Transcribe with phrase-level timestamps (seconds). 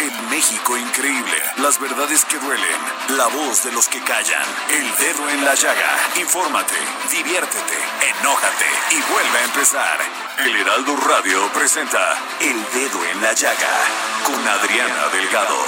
[0.00, 2.80] En México increíble, las verdades que duelen,
[3.16, 5.90] la voz de los que callan, el dedo en la llaga.
[6.16, 6.74] Infórmate,
[7.10, 7.78] diviértete,
[8.20, 9.98] enójate y vuelve a empezar.
[10.38, 13.74] El Heraldo Radio presenta El Dedo en la Llaga
[14.22, 15.58] con Adriana Delgado.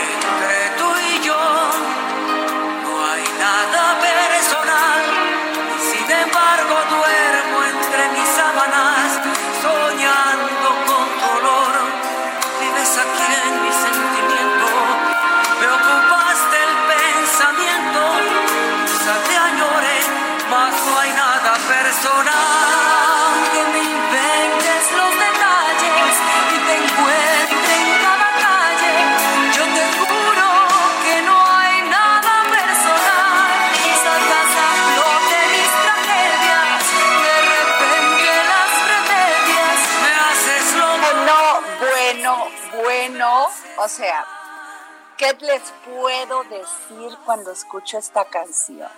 [0.00, 1.70] Entre tú y yo
[2.84, 5.02] no hay nada personal.
[5.78, 9.11] Sin embargo, duermo entre mis sábanas,
[43.84, 44.24] O sea,
[45.16, 48.88] ¿qué les puedo decir cuando escucho esta canción?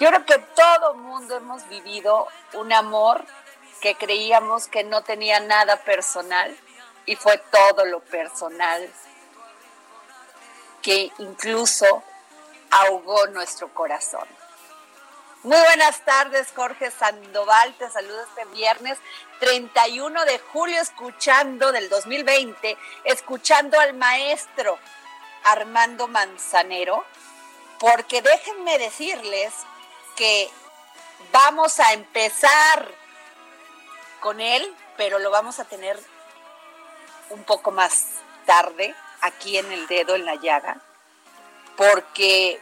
[0.00, 3.22] Yo creo que todo mundo hemos vivido un amor
[3.82, 6.56] que creíamos que no tenía nada personal
[7.04, 8.90] y fue todo lo personal
[10.80, 12.02] que incluso
[12.70, 14.26] ahogó nuestro corazón.
[15.46, 17.72] Muy buenas tardes, Jorge Sandoval.
[17.74, 18.98] Te saludo este viernes
[19.38, 24.76] 31 de julio, escuchando del 2020, escuchando al maestro
[25.44, 27.04] Armando Manzanero,
[27.78, 29.54] porque déjenme decirles
[30.16, 30.50] que
[31.30, 32.92] vamos a empezar
[34.18, 35.96] con él, pero lo vamos a tener
[37.30, 38.06] un poco más
[38.46, 40.78] tarde aquí en el dedo en la llaga,
[41.76, 42.60] porque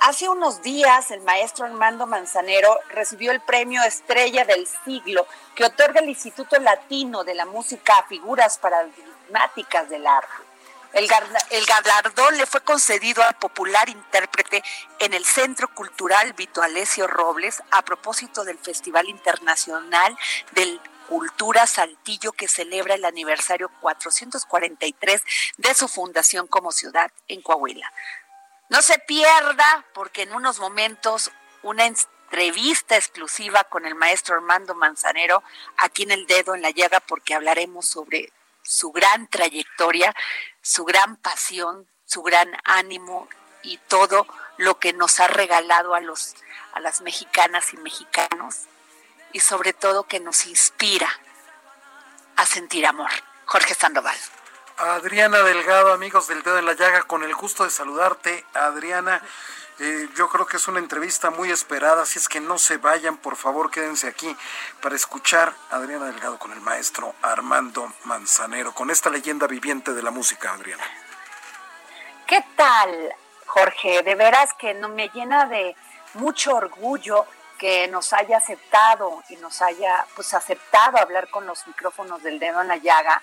[0.00, 6.00] Hace unos días el maestro Armando Manzanero recibió el premio Estrella del Siglo que otorga
[6.00, 10.44] el Instituto Latino de la Música a figuras paradigmáticas del arte.
[10.92, 11.08] El,
[11.66, 14.62] galardón le fue concedido al popular intérprete
[15.00, 20.16] en el Centro Cultural Vito Alessio Robles a propósito del Festival Internacional
[20.52, 25.22] del Cultura Saltillo que celebra el aniversario 443
[25.56, 27.92] de su fundación como ciudad en Coahuila.
[28.68, 31.30] No se pierda, porque en unos momentos
[31.62, 35.42] una entrevista exclusiva con el maestro Armando Manzanero
[35.76, 38.32] aquí en el dedo en la llaga, porque hablaremos sobre
[38.62, 40.14] su gran trayectoria,
[40.62, 43.28] su gran pasión, su gran ánimo
[43.62, 44.26] y todo
[44.56, 46.34] lo que nos ha regalado a los
[46.72, 48.62] a las mexicanas y mexicanos
[49.32, 51.08] y sobre todo que nos inspira
[52.36, 53.10] a sentir amor.
[53.46, 54.16] Jorge Sandoval.
[54.76, 59.22] Adriana Delgado, amigos del dedo en la llaga, con el gusto de saludarte, Adriana.
[59.78, 63.16] Eh, yo creo que es una entrevista muy esperada, así es que no se vayan,
[63.16, 64.36] por favor, quédense aquí
[64.80, 70.02] para escuchar a Adriana Delgado con el maestro Armando Manzanero, con esta leyenda viviente de
[70.02, 70.84] la música, Adriana.
[72.26, 73.14] ¿Qué tal,
[73.46, 74.02] Jorge?
[74.02, 75.76] De veras que no me llena de
[76.14, 77.26] mucho orgullo
[77.58, 82.60] que nos haya aceptado y nos haya pues aceptado hablar con los micrófonos del dedo
[82.60, 83.22] en la llaga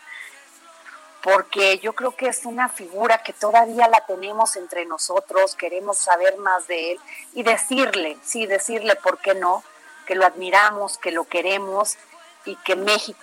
[1.23, 6.37] porque yo creo que es una figura que todavía la tenemos entre nosotros, queremos saber
[6.37, 6.99] más de él
[7.33, 9.63] y decirle, sí, decirle por qué no,
[10.07, 11.97] que lo admiramos, que lo queremos
[12.45, 13.19] y que México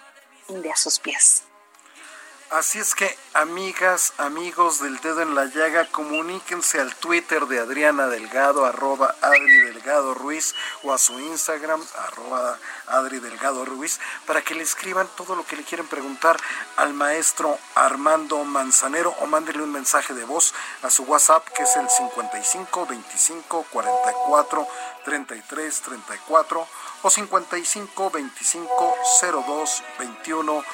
[0.48, 1.47] de a sus pies.
[2.50, 8.06] Así es que, amigas, amigos del dedo en la llaga, comuníquense al Twitter de Adriana
[8.06, 14.54] Delgado, arroba Adri Delgado Ruiz, o a su Instagram, arroba Adri Delgado Ruiz, para que
[14.54, 16.38] le escriban todo lo que le quieren preguntar
[16.78, 21.76] al maestro Armando Manzanero, o mándenle un mensaje de voz a su WhatsApp, que es
[21.76, 24.66] el 55 25 44
[25.04, 26.66] 33 34
[27.02, 28.96] o 55 25
[29.46, 30.64] 02 21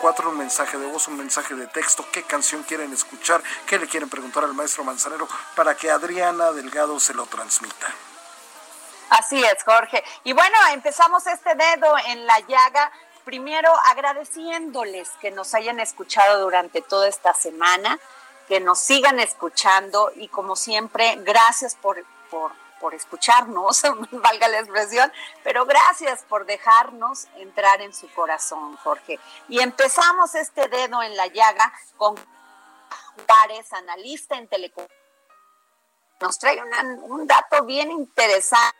[0.00, 0.30] 04.
[0.30, 2.04] Un mensaje de voz, un mensaje de texto.
[2.12, 3.42] ¿Qué canción quieren escuchar?
[3.66, 7.94] ¿Qué le quieren preguntar al maestro Manzanero para que Adriana Delgado se lo transmita?
[9.10, 10.02] Así es, Jorge.
[10.24, 12.90] Y bueno, empezamos este dedo en la llaga.
[13.24, 17.98] Primero, agradeciéndoles que nos hayan escuchado durante toda esta semana,
[18.48, 25.12] que nos sigan escuchando y como siempre, gracias por, por por escucharnos, valga la expresión,
[25.44, 29.18] pero gracias por dejarnos entrar en su corazón, Jorge.
[29.48, 32.16] Y empezamos este dedo en la llaga con
[33.26, 34.86] Juárez, analista en telecom.
[36.20, 36.60] Nos trae
[37.02, 38.76] un dato bien interesante.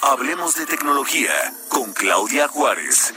[0.00, 1.32] Hablemos de tecnología
[1.68, 3.12] con Claudia Juárez.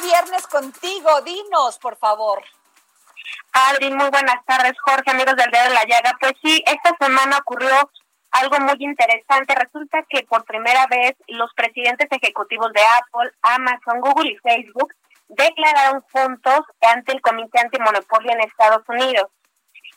[0.00, 1.20] Viernes contigo.
[1.22, 2.42] Dinos, por favor.
[3.52, 6.16] Adri, muy buenas tardes, Jorge, amigos del Dedo de la Llaga.
[6.20, 7.90] Pues sí, esta semana ocurrió
[8.30, 9.54] algo muy interesante.
[9.54, 14.94] Resulta que por primera vez los presidentes ejecutivos de Apple, Amazon, Google y Facebook
[15.28, 19.28] declararon juntos ante el Comité Antimonopolio en Estados Unidos.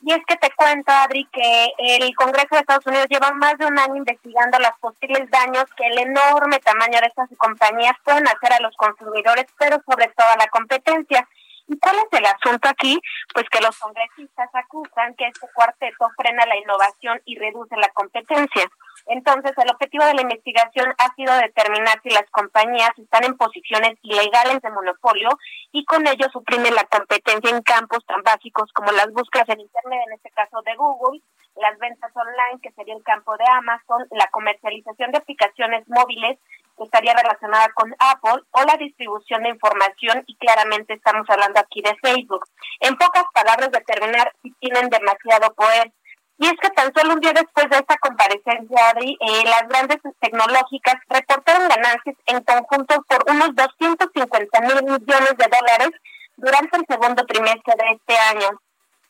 [0.05, 3.65] Y es que te cuento, Adri, que el Congreso de Estados Unidos lleva más de
[3.65, 8.51] un año investigando los posibles daños que el enorme tamaño de estas compañías pueden hacer
[8.51, 11.25] a los consumidores, pero sobre todo a la competencia.
[11.69, 12.99] ¿Y cuál es el asunto aquí?
[13.33, 18.69] Pues que los congresistas acusan que este cuarteto frena la innovación y reduce la competencia.
[19.05, 23.97] Entonces, el objetivo de la investigación ha sido determinar si las compañías están en posiciones
[24.01, 25.29] ilegales de monopolio
[25.71, 30.01] y con ello suprimen la competencia en campos tan básicos como las búsquedas en Internet,
[30.07, 31.21] en este caso de Google,
[31.55, 36.39] las ventas online, que sería el campo de Amazon, la comercialización de aplicaciones móviles,
[36.77, 41.81] que estaría relacionada con Apple, o la distribución de información, y claramente estamos hablando aquí
[41.81, 42.45] de Facebook.
[42.79, 45.91] En pocas palabras, determinar si tienen demasiado poder
[46.37, 49.97] y es que tan solo un día después de esta comparecencia, Adri, eh, las grandes
[50.19, 55.91] tecnológicas reportaron ganancias en conjunto por unos 250 mil millones de dólares
[56.37, 58.59] durante el segundo trimestre de este año.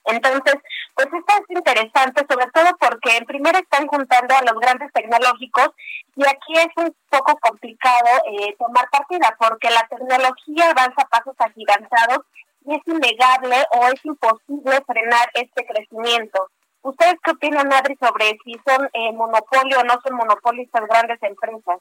[0.05, 0.55] Entonces,
[0.95, 5.69] pues esto es interesante, sobre todo porque en primera están juntando a los grandes tecnológicos
[6.15, 11.35] y aquí es un poco complicado eh, tomar partida porque la tecnología avanza a pasos
[11.39, 12.19] agigantados
[12.65, 16.49] y es innegable o es imposible frenar este crecimiento.
[16.83, 21.17] ¿Ustedes qué opinan, Adri, sobre si son eh, monopolio o no son monopolios estas grandes
[21.23, 21.79] empresas?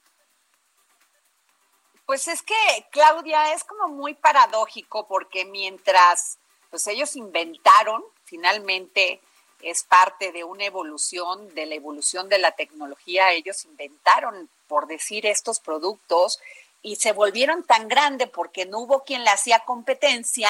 [2.06, 2.54] Pues es que,
[2.92, 6.38] Claudia, es como muy paradójico porque mientras
[6.70, 9.20] pues ellos inventaron, finalmente
[9.60, 15.26] es parte de una evolución, de la evolución de la tecnología, ellos inventaron, por decir,
[15.26, 16.40] estos productos
[16.80, 20.48] y se volvieron tan grandes porque no hubo quien le hacía competencia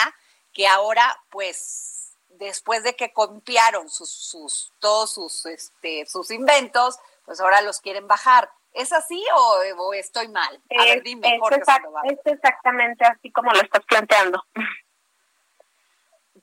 [0.52, 2.01] que ahora pues
[2.46, 8.06] después de que copiaron sus, sus, todos sus, este, sus inventos, pues ahora los quieren
[8.06, 8.50] bajar.
[8.72, 10.62] ¿Es así o, estoy mal?
[10.78, 11.60] A ver, dime, Jorge
[12.04, 14.42] es, exactamente así como lo estás planteando.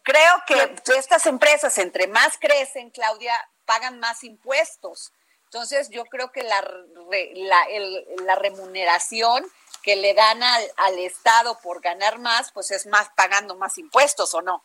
[0.04, 3.34] Creo que estas empresas, entre más crecen, Claudia,
[3.66, 5.12] pagan más impuestos.
[5.46, 6.62] Entonces, yo creo que la,
[7.34, 7.68] la,
[8.24, 9.44] la remuneración
[9.82, 14.34] que le dan al, al Estado por ganar más, pues es más pagando más impuestos,
[14.36, 14.64] ¿o no?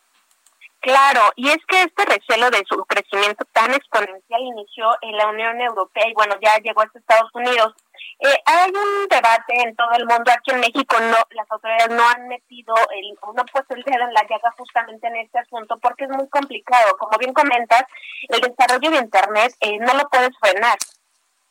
[0.85, 5.59] Claro, y es que este recelo de su crecimiento tan exponencial inició en la Unión
[5.59, 7.73] Europea y bueno, ya llegó a Estados Unidos.
[8.19, 12.07] Eh, hay un debate en todo el mundo, aquí en México no, las autoridades no
[12.07, 15.79] han metido, el, no han puesto el dedo en la llaga justamente en este asunto
[15.79, 16.99] porque es muy complicado.
[16.99, 17.85] Como bien comentas,
[18.29, 20.77] el desarrollo de Internet eh, no lo puedes frenar.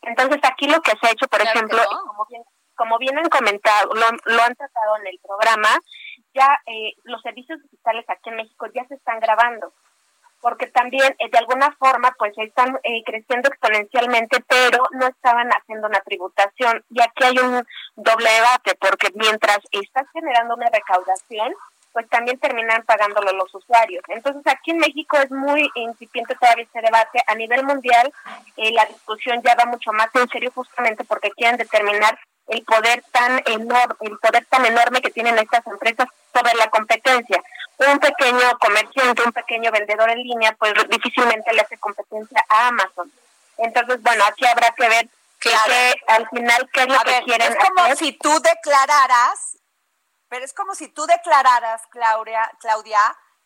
[0.04, 2.44] Entonces aquí lo que se ha hecho, por ejemplo, como bien,
[2.76, 5.70] como bien han comentado, lo, lo han tratado en el programa,
[6.34, 9.74] ya eh, los servicios digitales aquí en México ya se están grabando,
[10.42, 15.88] porque también eh, de alguna forma pues están eh, creciendo exponencialmente, pero no estaban haciendo
[15.88, 16.84] una tributación.
[16.90, 21.54] Y aquí hay un doble debate, porque mientras estás generando una recaudación,
[21.94, 24.04] pues también terminan pagándolo los usuarios.
[24.08, 27.24] Entonces aquí en México es muy incipiente todavía este debate.
[27.28, 28.12] A nivel mundial
[28.58, 33.42] la discusión ya va mucho más en serio justamente porque quieren determinar el poder tan
[33.46, 37.44] enorme, el poder tan enorme que tienen estas empresas sobre la competencia.
[37.78, 43.12] Un pequeño comerciante, un pequeño vendedor en línea, pues difícilmente le hace competencia a Amazon.
[43.58, 45.10] Entonces, bueno, aquí habrá que ver
[45.40, 45.52] que,
[46.08, 49.58] al final qué es lo que quieren Es como si tú declararas,
[50.30, 53.00] pero es como si tú declararas, Claudia, Claudia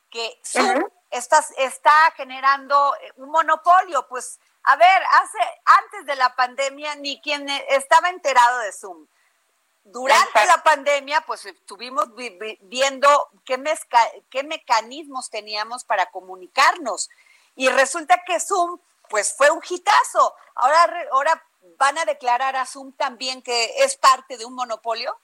[0.10, 4.40] que Zoom está, está generando un monopolio, pues
[4.70, 9.08] a ver, hace antes de la pandemia ni quien estaba enterado de Zoom
[9.86, 12.08] durante la pandemia, pues estuvimos
[12.64, 13.08] viendo
[13.46, 13.58] qué,
[14.30, 17.10] qué mecanismos teníamos para comunicarnos.
[17.56, 20.36] Y resulta que Zoom, pues fue un hitazo.
[20.56, 21.44] Ahora, ahora
[21.78, 25.18] van a declarar a Zoom también que es parte de un monopolio.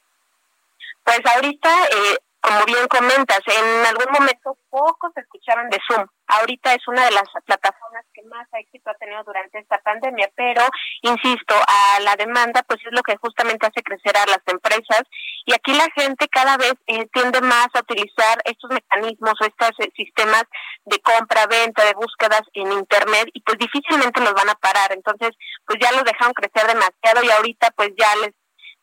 [1.03, 6.05] Pues ahorita eh, como bien comentas, en algún momento pocos escuchaban de Zoom.
[6.27, 10.61] Ahorita es una de las plataformas que más éxito ha tenido durante esta pandemia, pero
[11.03, 15.03] insisto, a la demanda pues es lo que justamente hace crecer a las empresas
[15.45, 19.79] y aquí la gente cada vez eh, tiende más a utilizar estos mecanismos o estos
[19.79, 20.43] eh, sistemas
[20.83, 24.91] de compra, venta, de búsquedas en internet y pues difícilmente los van a parar.
[24.91, 25.31] Entonces,
[25.65, 28.33] pues ya los dejaron crecer demasiado y ahorita pues ya les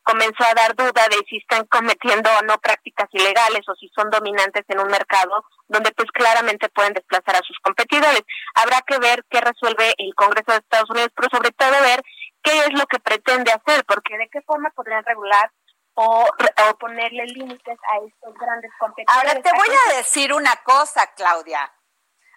[0.03, 4.09] comenzó a dar duda de si están cometiendo o no prácticas ilegales o si son
[4.09, 8.21] dominantes en un mercado donde pues claramente pueden desplazar a sus competidores.
[8.55, 12.03] Habrá que ver qué resuelve el Congreso de Estados Unidos, pero sobre todo ver
[12.43, 15.51] qué es lo que pretende hacer, porque de qué forma podrían regular
[15.93, 19.29] o, o ponerle límites a estos grandes competidores.
[19.29, 21.71] Ahora te voy a decir una cosa, Claudia.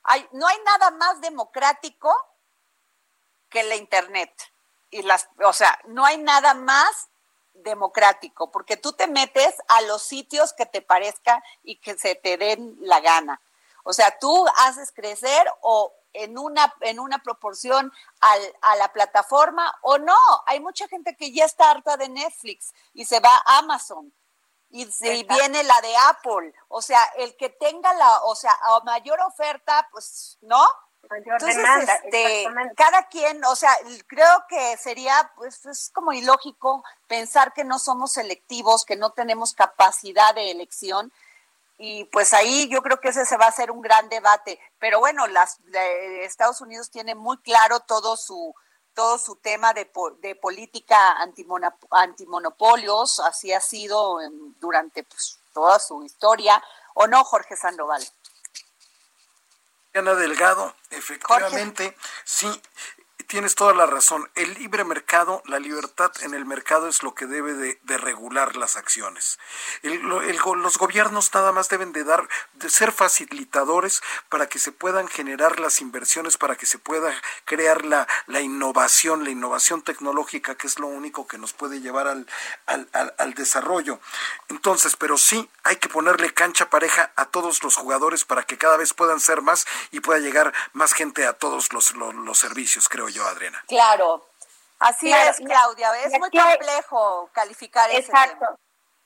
[0.05, 2.15] Hay, no hay nada más democrático
[3.49, 4.31] que la Internet.
[4.91, 7.11] Y las, o sea, no hay nada más
[7.65, 12.37] democrático, porque tú te metes a los sitios que te parezca y que se te
[12.37, 13.41] den la gana.
[13.83, 19.77] O sea, tú haces crecer o en una, en una proporción al, a la plataforma
[19.83, 20.17] o no.
[20.47, 24.13] Hay mucha gente que ya está harta de Netflix y se va a Amazon
[24.75, 26.53] y, viene la de Apple.
[26.69, 30.67] O sea, el que tenga la, o sea, a mayor oferta, pues, ¿no?
[31.11, 31.57] Entonces,
[32.05, 32.47] este,
[32.77, 33.71] cada quien, o sea,
[34.07, 39.55] creo que sería, pues, es como ilógico pensar que no somos selectivos, que no tenemos
[39.55, 41.13] capacidad de elección.
[41.79, 44.61] Y pues ahí yo creo que ese se va a hacer un gran debate.
[44.79, 45.59] Pero bueno, las,
[46.23, 48.55] Estados Unidos tiene muy claro todo su,
[48.95, 51.19] todo su tema de, de política
[51.91, 54.19] antimonopolios, así ha sido
[54.61, 56.63] durante pues, toda su historia,
[56.95, 58.07] ¿o no, Jorge Sandoval?
[59.95, 62.49] Ana Delgado, efectivamente, sí,
[63.27, 64.31] tienes toda la razón.
[64.35, 68.77] El libre mercado, la libertad en el mercado es lo que debe de, regular las
[68.77, 69.39] acciones.
[69.83, 75.61] los gobiernos nada más deben de dar, de ser facilitadores para que se puedan generar
[75.61, 77.15] las inversiones, para que se pueda
[77.45, 82.09] crear la, la innovación, la innovación tecnológica, que es lo único que nos puede llevar
[82.09, 82.27] al,
[82.67, 84.01] al, desarrollo.
[84.49, 88.77] Entonces, pero sí hay que ponerle cancha pareja a todos los jugadores para que cada
[88.77, 93.09] vez puedan ser más y pueda llegar más gente a todos los, los servicios, creo
[93.09, 93.14] yo.
[93.23, 93.63] Adriana.
[93.69, 94.27] Claro,
[94.81, 95.91] así es, Claudia.
[96.05, 98.45] Es muy complejo calificar Exacto.
[98.45, 98.65] Ese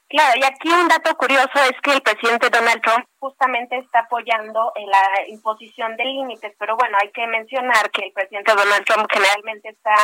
[0.09, 4.73] Claro, y aquí un dato curioso es que el presidente Donald Trump justamente está apoyando
[4.75, 9.07] en la imposición de límites, pero bueno, hay que mencionar que el presidente Donald Trump
[9.13, 9.95] generalmente está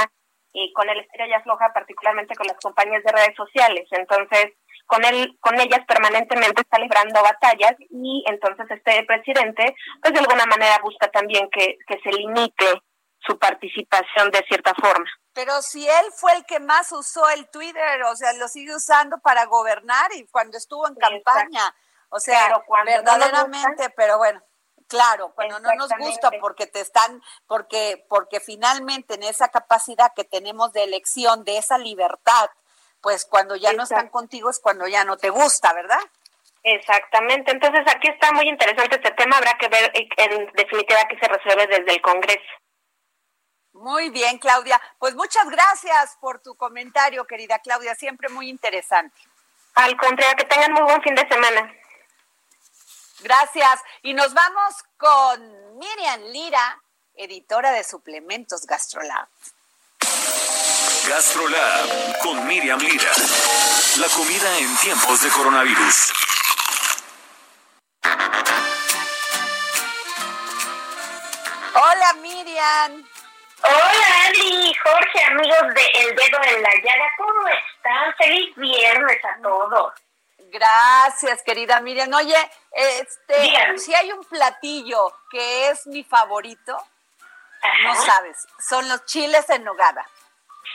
[0.53, 4.53] eh, con el estrella floja, particularmente con las compañías de redes sociales, entonces
[4.85, 10.45] con él, con ellas permanentemente está librando batallas y entonces este presidente, pues de alguna
[10.45, 12.83] manera busca también que, que se limite
[13.27, 15.07] su participación de cierta forma.
[15.33, 19.19] Pero si él fue el que más usó el Twitter, o sea, lo sigue usando
[19.19, 21.75] para gobernar y cuando estuvo en campaña,
[22.09, 24.41] o sea, verdaderamente, pero bueno,
[24.87, 30.25] claro, cuando no nos gusta porque te están, porque, porque finalmente en esa capacidad que
[30.25, 32.51] tenemos de elección, de esa libertad,
[33.01, 36.01] pues cuando ya no están contigo es cuando ya no te gusta, ¿verdad?
[36.63, 41.29] Exactamente, entonces aquí está muy interesante este tema, habrá que ver en definitiva que se
[41.29, 42.64] resuelve desde el Congreso.
[43.75, 44.81] Muy bien, Claudia.
[44.99, 49.21] Pues muchas gracias por tu comentario, querida Claudia, siempre muy interesante.
[49.75, 51.73] Al contrario, que tengan muy buen fin de semana.
[53.21, 53.81] Gracias.
[54.03, 56.81] Y nos vamos con Miriam Lira,
[57.15, 59.27] editora de suplementos GastroLab.
[61.09, 63.11] GastroLab con Miriam Lira.
[63.97, 66.13] La comida en tiempos de coronavirus.
[71.75, 73.14] Hola Miriam.
[73.67, 78.15] Hola Adri, Jorge, amigos de El Dedo en la Llaga, ¿cómo están?
[78.19, 79.95] Feliz viernes a todos.
[80.53, 82.13] Gracias, querida Miriam.
[82.13, 82.37] Oye,
[82.73, 84.99] este, si hay un platillo
[85.31, 86.77] que es mi favorito,
[87.85, 90.07] no sabes, son los chiles en nogada.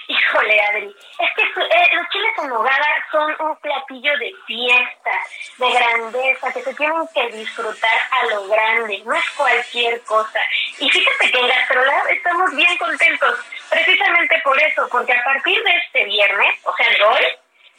[0.07, 5.11] Híjole, Adri, es que eh, los chiles en nogada son un platillo de fiesta,
[5.59, 10.39] de grandeza, que se tienen que disfrutar a lo grande, no es cualquier cosa.
[10.79, 15.75] Y fíjate que en Gastrolab estamos bien contentos, precisamente por eso, porque a partir de
[15.75, 17.25] este viernes, o sea, de hoy,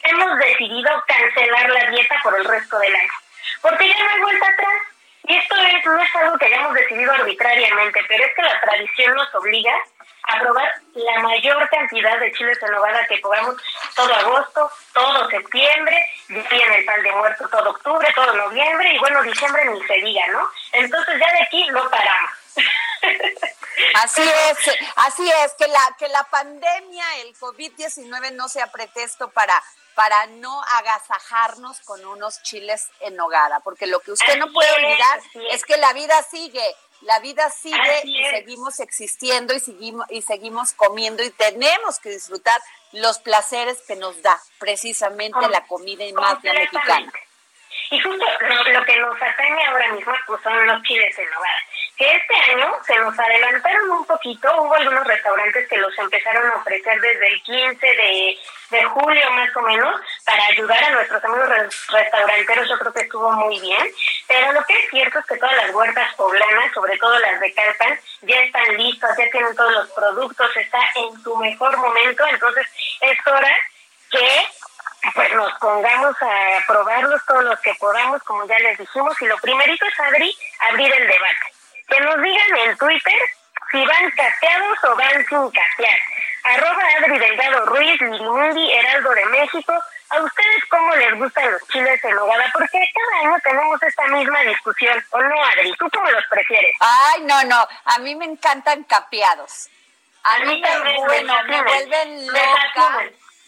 [0.03, 3.13] hemos decidido cancelar la dieta por el resto del año,
[3.63, 4.83] porque ya no hay vuelta atrás.
[5.25, 9.15] Y esto es, no es algo que hayamos decidido arbitrariamente, pero es que la tradición
[9.15, 9.73] nos obliga
[10.29, 13.57] a probar la mayor cantidad de chiles en nogada que probamos
[13.95, 19.23] todo agosto, todo septiembre, viene el pan de muerto todo octubre, todo noviembre y bueno,
[19.23, 20.49] diciembre ni se diga, ¿no?
[20.73, 22.40] Entonces ya de aquí no paramos.
[23.95, 29.61] Así es, así es, que la, que la pandemia, el COVID-19 no sea pretexto para,
[29.95, 35.21] para no agasajarnos con unos chiles en nogada, porque lo que usted no puede olvidar
[35.51, 35.65] es.
[35.65, 36.65] que la vida sigue,
[37.03, 42.61] la vida sigue y seguimos existiendo y seguimos, y seguimos comiendo y tenemos que disfrutar
[42.93, 47.13] los placeres que nos da precisamente la comida y más la mexicana.
[47.91, 48.25] Y justo
[48.73, 51.59] lo, que nos atañe ahora mismo pues son los chiles en nogada
[52.01, 56.57] que este año se nos adelantaron un poquito, hubo algunos restaurantes que los empezaron a
[56.57, 58.39] ofrecer desde el 15 de,
[58.71, 61.51] de julio más o menos para ayudar a nuestros amigos
[61.93, 63.87] restauranteros, yo creo que estuvo muy bien,
[64.27, 67.53] pero lo que es cierto es que todas las huertas poblanas, sobre todo las de
[67.53, 72.67] Calpan, ya están listas, ya tienen todos los productos, está en su mejor momento, entonces
[73.03, 73.55] es hora
[74.11, 74.47] que
[75.15, 79.37] pues nos pongamos a probarlos todos los que podamos, como ya les dijimos, y lo
[79.37, 81.60] primerito es abrir, abrir el debate
[81.91, 83.21] que nos digan en Twitter
[83.71, 85.99] si van capeados o van sin capear.
[86.43, 89.75] Arroba Adri Delgado Ruiz, Lirimundi, Heraldo de México.
[90.11, 92.45] ¿A ustedes cómo les gustan los chiles en nogada?
[92.53, 95.05] Porque cada año tenemos esta misma discusión.
[95.11, 95.73] ¿O no, Adri?
[95.77, 96.75] ¿Tú cómo los prefieres?
[96.81, 97.69] Ay, no, no.
[97.85, 99.69] A mí me encantan capeados.
[100.25, 103.03] A, mí, también bueno, me, vuelven loca.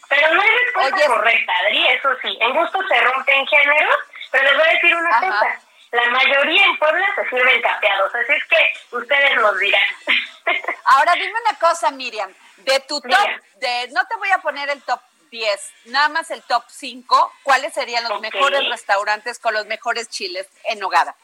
[0.08, 2.38] Pero no es respuesta correcta, Adri, eso sí.
[2.40, 3.96] En gusto se rompen géneros,
[4.30, 5.60] pero les voy a decir una cosa
[5.92, 9.88] la mayoría en Puebla se sirven capeados, así es que ustedes nos dirán.
[10.84, 14.82] Ahora dime una cosa, Miriam, de tu top, de, no te voy a poner el
[14.82, 20.08] top 10, nada más el top 5, ¿cuáles serían los mejores restaurantes con los mejores
[20.08, 21.14] chiles en Nogada?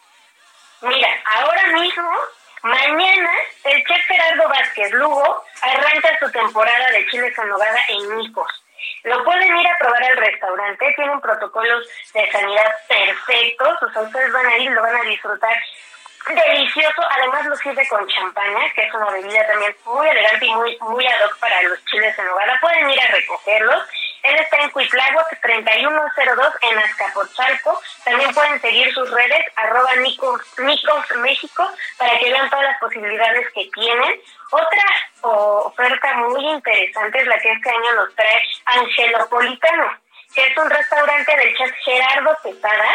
[0.82, 2.10] Mira, ahora mismo,
[2.62, 3.32] mañana,
[3.64, 8.64] el chef Gerardo Vázquez Lugo arranca su temporada de chiles en Nogada en Nicos.
[9.04, 14.32] Lo pueden ir a probar al restaurante, tienen protocolos de sanidad perfectos, o sea, ustedes
[14.32, 15.56] van a ir y lo van a disfrutar
[16.34, 20.78] delicioso, además lo sirve con champaña, que es una bebida también muy elegante y muy,
[20.80, 22.58] muy ad hoc para los chiles en nogada.
[22.60, 23.82] Pueden ir a recogerlos.
[24.28, 27.80] Él está en Cuitláhuac 3102 en Azcapotzalco.
[28.04, 33.70] También pueden seguir sus redes, arroba Nicos, México, para que vean todas las posibilidades que
[33.72, 34.20] tienen.
[34.50, 34.82] Otra
[35.22, 39.98] oferta muy interesante es la que este año nos trae Angelopolitano,
[40.34, 42.90] que es un restaurante del chef Gerardo Pesada.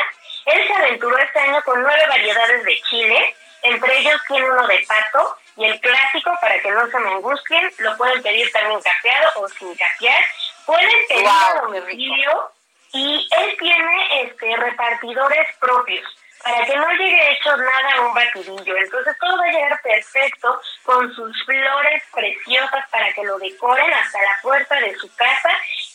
[0.45, 4.86] Él se aventuró este año con nueve variedades de chile, entre ellos tiene uno de
[4.88, 9.31] pato y el clásico, para que no se me angustien, lo pueden pedir también capeado
[9.38, 10.23] o sin capear.
[10.65, 12.52] Pueden pedir a domicilio
[12.93, 16.06] y él tiene este repartidores propios
[16.43, 18.78] para que no llegue hecho nada a un batidillo.
[18.78, 24.21] Entonces todo va a llegar perfecto con sus flores preciosas para que lo decoren hasta
[24.21, 25.49] la puerta de su casa.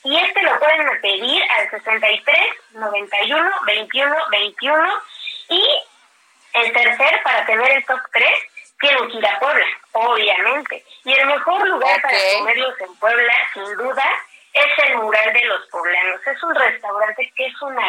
[0.05, 2.37] Y este lo pueden pedir al 63
[2.73, 4.89] 91 21 21.
[5.51, 5.83] Y
[6.55, 8.29] el tercer, para tener el top 3,
[8.81, 10.85] tienen que ir a Puebla, obviamente.
[11.05, 14.05] Y el mejor lugar para comerlos en Puebla, sin duda,
[14.59, 16.27] es el Mural de los Poblanos.
[16.27, 17.83] Es un restaurante que es una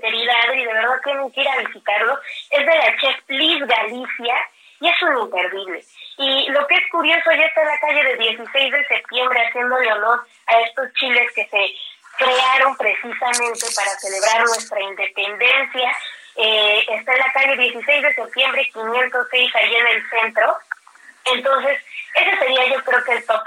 [0.00, 2.18] querida Adri, de verdad tienen que ir a visitarlo.
[2.50, 4.34] Es de la chef Liz Galicia
[4.80, 5.84] y es un imperdible.
[6.18, 9.92] Y lo que es curioso, ya está en la calle de 16 de septiembre haciéndole
[9.92, 11.74] honor a estos chiles que se
[12.18, 15.96] crearon precisamente para celebrar nuestra independencia.
[16.36, 20.56] Eh, está en la calle 16 de septiembre 506, ahí en el centro.
[21.26, 21.78] Entonces,
[22.14, 23.42] ese sería yo creo que el top,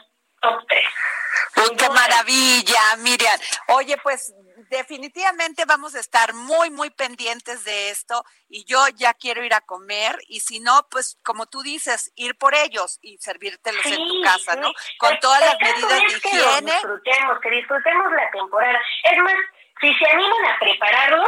[0.46, 1.78] top 3.
[1.78, 3.40] ¡Qué maravilla, Miriam!
[3.70, 4.34] Oye, pues
[4.70, 9.62] definitivamente vamos a estar muy, muy pendientes de esto y yo ya quiero ir a
[9.62, 14.22] comer y si no, pues como tú dices, ir por ellos y servírtelos en tu
[14.24, 14.72] casa, ¿no?
[15.00, 16.72] Con todas las medidas de higiene.
[16.72, 18.80] Que disfrutemos, que disfrutemos la temporada.
[19.04, 19.36] Es más,
[19.82, 21.26] si se animan a prepararlo,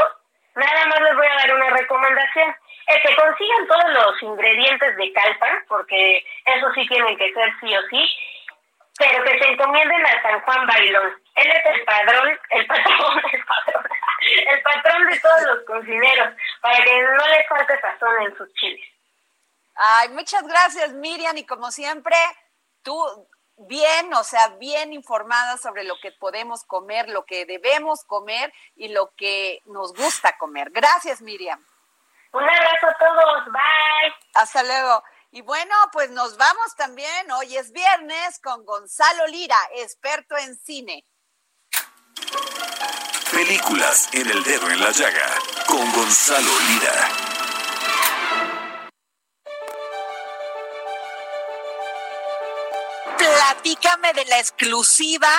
[0.55, 2.55] nada más les voy a dar una recomendación.
[2.87, 7.75] Es que consigan todos los ingredientes de calpa, porque eso sí tienen que ser sí
[7.75, 8.09] o sí,
[8.97, 11.21] pero que se encomienden a San Juan Bailón.
[11.35, 13.89] Él es el padrón, el patrón, el patrón,
[14.47, 18.87] el patrón de todos los cocineros, para que no les falte sazón en sus chiles.
[19.75, 22.15] Ay, muchas gracias, Miriam, y como siempre,
[22.81, 28.51] tú bien, o sea, bien informada sobre lo que podemos comer, lo que debemos comer
[28.75, 30.69] y lo que nos gusta comer.
[30.71, 31.63] Gracias, Miriam.
[32.33, 34.15] Un abrazo a todos, bye.
[34.35, 35.03] Hasta luego.
[35.31, 37.31] Y bueno, pues nos vamos también.
[37.31, 41.05] Hoy es viernes con Gonzalo Lira, experto en cine.
[43.31, 45.37] Películas en el dedo en la llaga
[45.67, 47.09] con Gonzalo Lira.
[53.17, 55.29] Platícame de la exclusiva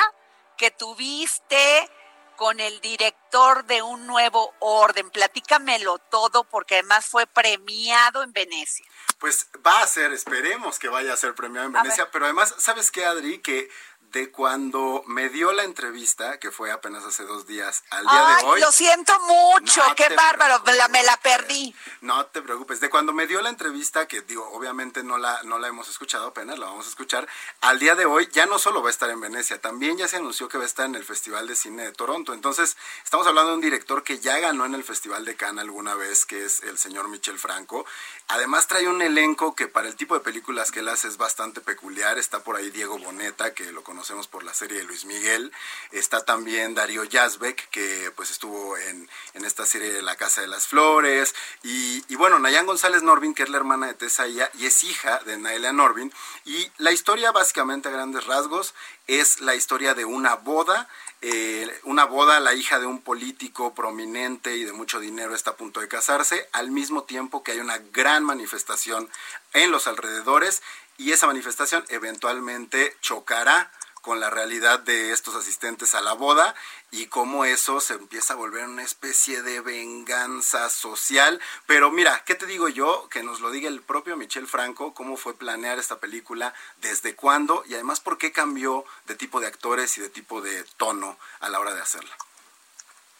[0.59, 1.91] que tuviste
[2.39, 5.11] con el director de Un Nuevo Orden.
[5.11, 8.87] Platícamelo todo porque además fue premiado en Venecia.
[9.19, 12.93] Pues va a ser, esperemos que vaya a ser premiado en Venecia, pero además, ¿sabes
[12.93, 13.41] qué, Adri?
[13.41, 13.69] Que
[14.13, 18.45] de cuando me dio la entrevista, que fue apenas hace dos días, al día de
[18.47, 18.61] hoy.
[18.61, 21.75] Lo siento mucho, qué bárbaro, me la perdí.
[22.01, 25.59] No te preocupes, de cuando me dio la entrevista, que digo, obviamente no la, no
[25.59, 27.29] la hemos escuchado apenas, la vamos a escuchar,
[27.61, 30.17] al día de hoy ya no solo va a estar en Venecia, también ya se
[30.17, 32.33] anunció que va a estar en el Festival de Cine de Toronto.
[32.33, 35.95] Entonces, estamos hablando de un director que ya ganó en el Festival de Cannes alguna
[35.95, 37.85] vez, que es el señor Michel Franco.
[38.29, 41.61] Además trae un elenco que para el tipo de películas que él hace es bastante
[41.61, 42.19] peculiar.
[42.19, 45.51] Está por ahí Diego Boneta, que lo conocemos por la serie de Luis Miguel.
[45.91, 50.69] Está también Darío Yazbek, que pues estuvo en, esta serie de La Casa de las
[50.69, 51.35] Flores.
[51.65, 55.37] Y, bueno, Nayan González Norvin, que es la hermana de Tessa y es hija de
[55.37, 56.13] Naelia Norvin.
[56.45, 58.73] Y la historia básicamente a grandes rasgos
[59.09, 60.89] es la historia de una boda
[61.21, 65.57] eh, una boda, la hija de un político prominente y de mucho dinero está a
[65.57, 69.11] punto de casarse, al mismo tiempo que hay una gran manifestación
[69.53, 70.63] en los alrededores
[70.97, 73.71] y esa manifestación eventualmente chocará
[74.09, 76.55] con la realidad de estos asistentes a la boda
[76.91, 81.39] y cómo eso se empieza a volver una especie de venganza social.
[81.67, 83.11] Pero mira, ¿qué te digo yo?
[83.11, 87.65] Que nos lo diga el propio Michel Franco, cómo fue planear esta película, desde cuándo
[87.69, 91.51] y además por qué cambió de tipo de actores y de tipo de tono a
[91.51, 92.17] la hora de hacerla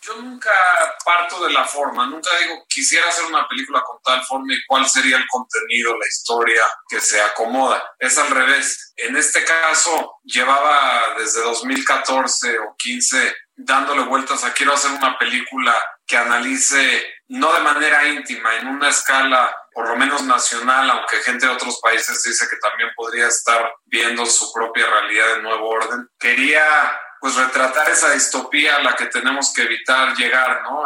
[0.01, 0.51] yo nunca
[1.05, 4.89] parto de la forma, nunca digo quisiera hacer una película con tal forma y cuál
[4.89, 7.83] sería el contenido, la historia que se acomoda.
[7.99, 8.93] Es al revés.
[8.97, 15.75] En este caso, llevaba desde 2014 o 15 dándole vueltas a quiero hacer una película
[16.07, 21.47] que analice no de manera íntima, en una escala por lo menos nacional, aunque gente
[21.47, 26.09] de otros países dice que también podría estar viendo su propia realidad de nuevo orden.
[26.19, 26.63] Quería
[27.21, 30.85] pues retratar esa distopía a la que tenemos que evitar llegar, ¿no?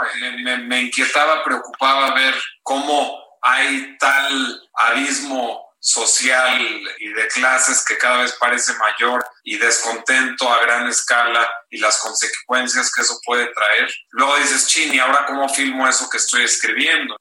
[0.67, 6.61] Me, inquietaba, preocupaba ver cómo hay tal abismo social
[7.01, 11.99] y de clases que cada vez parece mayor y descontento a gran escala y las
[11.99, 13.93] consecuencias que eso puede traer.
[14.11, 17.17] Luego dices, chin, ¿y ahora cómo filmo eso que estoy escribiendo?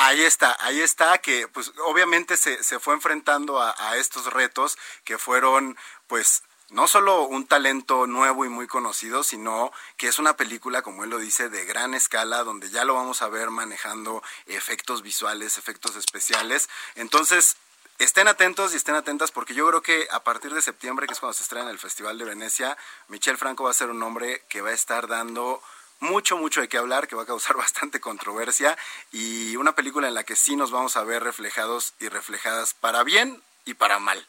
[0.00, 5.18] Ahí está, ahí está, que pues obviamente se, se fue enfrentando a, estos retos que
[5.18, 10.82] fueron pues no solo un talento nuevo y muy conocido, sino que es una película,
[10.82, 15.02] como él lo dice, de gran escala, donde ya lo vamos a ver manejando efectos
[15.02, 16.68] visuales, efectos especiales.
[16.94, 17.56] Entonces,
[17.98, 21.20] estén atentos y estén atentas porque yo creo que a partir de septiembre, que es
[21.20, 22.76] cuando se estrena en el Festival de Venecia,
[23.08, 25.62] Michel Franco va a ser un hombre que va a estar dando
[26.00, 28.76] mucho, mucho de qué hablar, que va a causar bastante controversia
[29.10, 33.02] y una película en la que sí nos vamos a ver reflejados y reflejadas para
[33.04, 34.26] bien y para mal.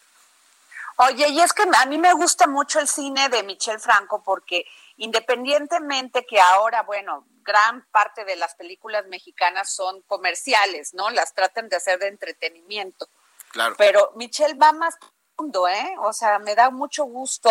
[1.01, 4.65] Oye, y es que a mí me gusta mucho el cine de Michel Franco porque
[4.97, 11.09] independientemente que ahora, bueno, gran parte de las películas mexicanas son comerciales, ¿no?
[11.09, 13.07] Las tratan de hacer de entretenimiento.
[13.53, 13.75] Claro.
[13.77, 15.95] Pero Michel va más profundo, ¿eh?
[15.99, 17.49] O sea, me da mucho gusto,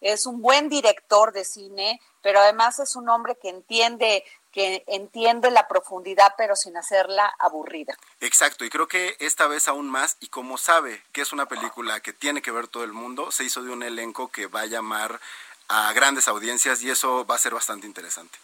[0.00, 4.24] es un buen director de cine, pero además es un hombre que entiende
[4.54, 7.98] que entiende la profundidad pero sin hacerla aburrida.
[8.20, 11.98] Exacto, y creo que esta vez aún más, y como sabe que es una película
[12.00, 14.66] que tiene que ver todo el mundo, se hizo de un elenco que va a
[14.66, 15.20] llamar
[15.66, 18.38] a grandes audiencias y eso va a ser bastante interesante.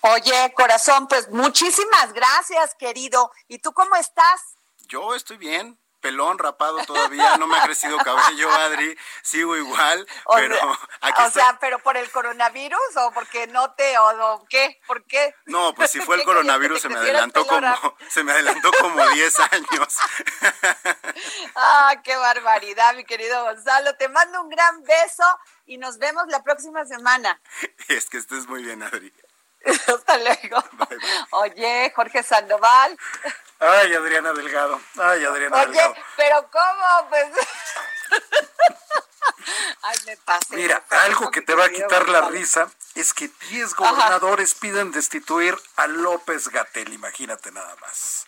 [0.00, 3.30] Oye, corazón, pues muchísimas gracias, querido.
[3.46, 4.40] ¿Y tú cómo estás?
[4.88, 10.56] Yo estoy bien, pelón, rapado todavía, no me ha crecido cabello, Adri, sigo igual, pero
[10.60, 15.34] O sea, pero por el coronavirus o porque no te o, qué, ¿por qué?
[15.46, 19.40] No, pues si fue el coronavirus se me adelantó como se me adelantó como 10
[19.40, 19.96] años.
[21.56, 25.24] ah, qué barbaridad, mi querido Gonzalo, te mando un gran beso
[25.66, 27.40] y nos vemos la próxima semana.
[27.88, 29.12] Es que estés muy bien, Adri.
[29.86, 30.64] Hasta luego.
[31.32, 32.98] Oye, Jorge Sandoval.
[33.58, 34.80] Ay, Adriana Delgado.
[34.98, 35.92] Ay, Adriana Delgado.
[35.92, 37.08] Oye, pero ¿cómo?
[37.10, 37.28] Pues...
[39.82, 43.74] Ay, me pasé, Mira, algo que te va a quitar la risa es que 10
[43.74, 48.26] gobernadores piden destituir a López Gatel, imagínate nada más.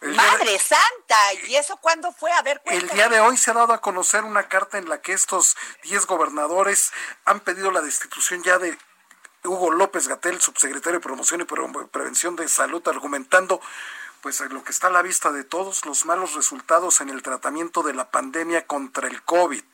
[0.00, 2.32] Madre Santa, ¿y eso cuándo fue?
[2.32, 5.00] A ver, El día de hoy se ha dado a conocer una carta en la
[5.00, 6.92] que estos 10 gobernadores
[7.24, 8.76] han pedido la destitución ya de
[9.44, 13.60] Hugo López Gatel, subsecretario de Promoción y Prevención de Salud, argumentando
[14.22, 17.82] pues lo que está a la vista de todos los malos resultados en el tratamiento
[17.82, 19.64] de la pandemia contra el COVID.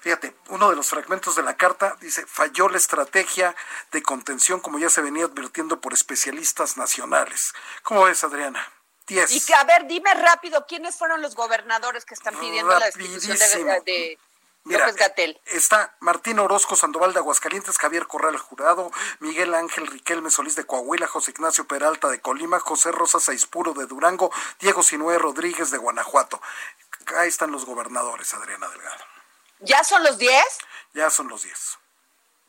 [0.00, 3.54] Fíjate, uno de los fragmentos de la carta dice, falló la estrategia
[3.92, 7.52] de contención como ya se venía advirtiendo por especialistas nacionales.
[7.82, 8.66] ¿Cómo ves, Adriana?
[9.06, 9.30] Diez.
[9.32, 13.36] Y que, a ver, dime rápido, ¿quiénes fueron los gobernadores que están pidiendo la destitución
[13.84, 14.18] de,
[14.64, 15.40] López Gatel.
[15.46, 21.06] Está Martín Orozco Sandoval de Aguascalientes, Javier Corral Jurado, Miguel Ángel Riquelme Solís de Coahuila,
[21.06, 26.40] José Ignacio Peralta de Colima, José Rosa Saispuro de Durango, Diego Sinué Rodríguez de Guanajuato.
[27.18, 29.04] Ahí están los gobernadores, Adriana Delgado.
[29.60, 30.42] ¿Ya son los 10?
[30.94, 31.78] Ya son los 10.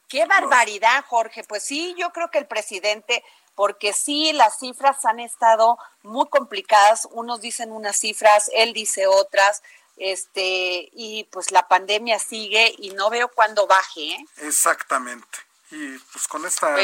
[0.07, 1.43] Qué barbaridad, Jorge.
[1.43, 3.23] Pues sí, yo creo que el presidente,
[3.55, 7.07] porque sí, las cifras han estado muy complicadas.
[7.11, 9.63] Unos dicen unas cifras, él dice otras
[9.97, 14.11] este y pues la pandemia sigue y no veo cuándo baje.
[14.11, 14.25] ¿eh?
[14.37, 15.39] Exactamente.
[15.71, 16.75] Y pues con esta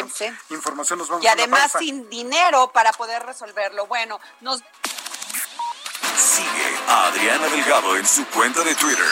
[0.50, 3.86] información nos vamos Y además sin dinero para poder resolverlo.
[3.88, 4.62] Bueno, nos
[6.18, 9.06] Sigue a Adriana Delgado en su cuenta de Twitter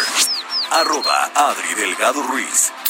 [0.72, 2.72] arroba Adri Delgado Ruiz.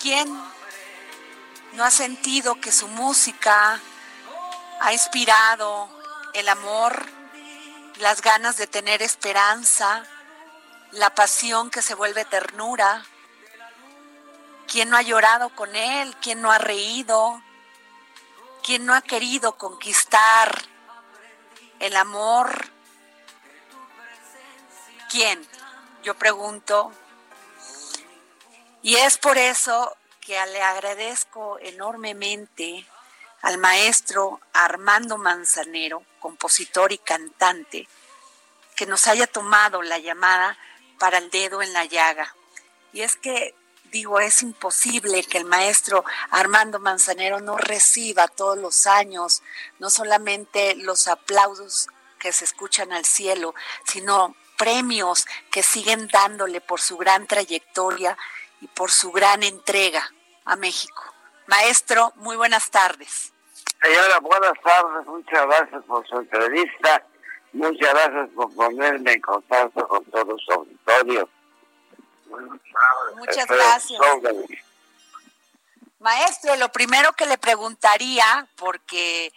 [0.00, 0.28] ¿Quién
[1.74, 3.80] no ha sentido que su música
[4.80, 5.88] ha inspirado
[6.32, 7.06] el amor,
[8.00, 10.04] las ganas de tener esperanza,
[10.90, 13.04] la pasión que se vuelve ternura?
[14.66, 16.16] ¿Quién no ha llorado con él?
[16.20, 17.40] ¿Quién no ha reído?
[18.64, 20.62] ¿Quién no ha querido conquistar
[21.78, 22.70] el amor?
[25.10, 25.46] ¿Quién?
[26.02, 26.92] Yo pregunto.
[28.84, 32.86] Y es por eso que le agradezco enormemente
[33.40, 37.88] al maestro Armando Manzanero, compositor y cantante,
[38.76, 40.58] que nos haya tomado la llamada
[40.98, 42.36] para el dedo en la llaga.
[42.92, 43.54] Y es que
[43.90, 49.42] digo, es imposible que el maestro Armando Manzanero no reciba todos los años
[49.78, 53.54] no solamente los aplausos que se escuchan al cielo,
[53.86, 58.18] sino premios que siguen dándole por su gran trayectoria
[58.64, 60.10] y por su gran entrega
[60.46, 61.04] a México.
[61.46, 63.30] Maestro, muy buenas tardes.
[63.82, 67.04] Señora, buenas tardes, muchas gracias por su entrevista,
[67.52, 71.28] muchas gracias por ponerme en contacto con todo su auditorio
[73.16, 74.00] Muchas gracias.
[75.98, 79.32] Maestro, lo primero que le preguntaría, porque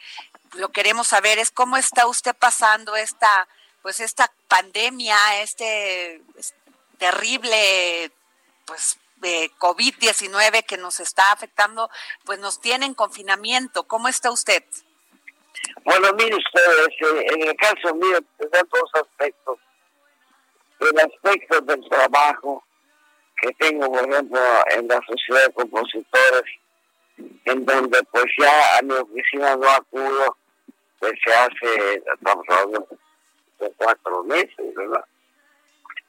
[0.54, 3.48] lo queremos saber, es cómo está usted pasando esta,
[3.82, 6.22] pues esta pandemia, este
[6.98, 8.10] terrible,
[8.66, 11.90] pues de COVID-19 que nos está afectando,
[12.26, 13.84] pues nos tiene en confinamiento.
[13.88, 14.64] ¿Cómo está usted?
[15.84, 19.60] Bueno, mire usted, este, en el caso mío, tengo dos aspectos.
[20.80, 22.64] El aspecto del trabajo,
[23.42, 24.40] que tengo, por ejemplo,
[24.72, 26.44] en la Sociedad de Compositores,
[27.46, 30.38] en donde pues ya a mi oficina no acudo
[31.00, 32.88] pues se hace, estamos hablando
[33.60, 35.06] de cuatro meses, ¿verdad?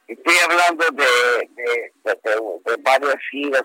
[0.09, 3.63] Estoy hablando de, de, de, varias giras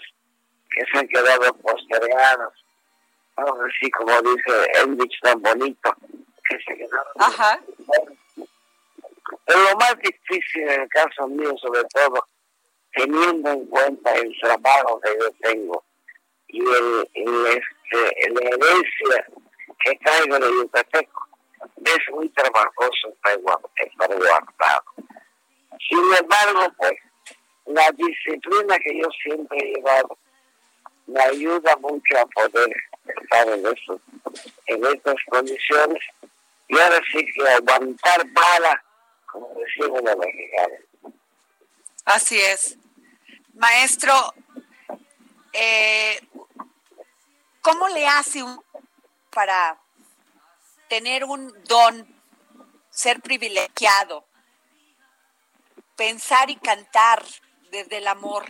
[0.69, 2.51] que se han quedado postergadas,
[3.37, 5.95] vamos a decir, como dice Enrich tan bonito,
[6.49, 7.13] que se quedaron.
[7.15, 7.59] Ajá.
[9.45, 12.27] Pero lo más difícil en el caso mío, sobre todo,
[12.93, 15.83] teniendo en cuenta el trabajo que yo tengo
[16.49, 19.27] y el, este, la herencia
[19.83, 21.27] que traigo de Yucateco,
[21.85, 24.83] es muy trabajoso estar guardado.
[25.87, 26.93] Sin embargo, pues,
[27.65, 30.17] la disciplina que yo siempre he llevado
[31.07, 33.99] me ayuda mucho a poder estar en, eso,
[34.67, 36.03] en estas condiciones
[36.67, 38.83] y ahora sí que aguantar bala,
[39.25, 40.79] como decimos los mexicanos.
[42.05, 42.77] Así es.
[43.53, 44.13] Maestro,
[45.53, 46.19] eh,
[47.61, 48.61] ¿cómo le hace un
[49.29, 49.77] para
[50.87, 52.07] tener un don,
[52.89, 54.25] ser privilegiado,
[55.95, 57.23] pensar y cantar
[57.71, 58.45] desde el amor.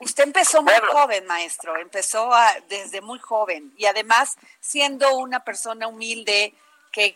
[0.00, 2.30] Usted empezó muy joven, maestro, empezó
[2.68, 6.54] desde muy joven y además siendo una persona humilde
[6.90, 7.14] que,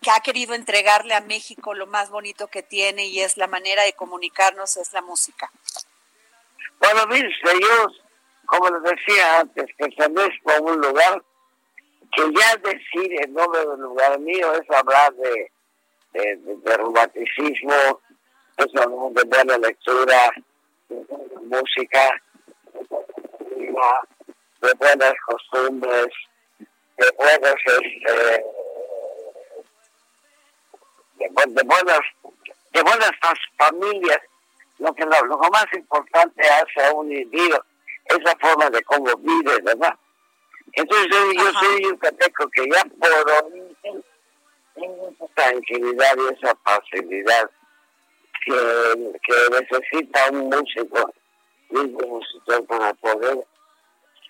[0.00, 3.82] que, ha querido entregarle a México lo más bonito que tiene y es la manera
[3.82, 5.50] de comunicarnos, es la música.
[6.78, 7.28] Bueno, mire,
[7.60, 7.86] yo,
[8.46, 9.88] como les decía antes, que
[10.42, 11.22] como un lugar
[12.12, 15.52] que ya decir el nombre del lugar mío es hablar de,
[16.16, 18.00] de, de, romanticismo,
[18.56, 20.32] es hablar de buena lectura,
[20.88, 21.06] de
[21.42, 22.22] música,
[23.48, 26.06] de buenas costumbres,
[26.96, 28.44] de buenas, este,
[31.18, 31.28] de,
[31.64, 32.00] buenas,
[32.72, 33.10] de buenas
[33.56, 34.20] familias.
[34.78, 37.62] Lo que lo, lo más importante hace a un individuo
[38.06, 39.96] es la forma de cómo vive, ¿verdad?
[40.72, 43.55] Entonces yo, soy un yucateco que ya por tengo
[44.76, 47.50] esa tranquilidad y esa facilidad
[48.44, 51.12] que, que necesita un músico,
[51.70, 53.46] un músico para poder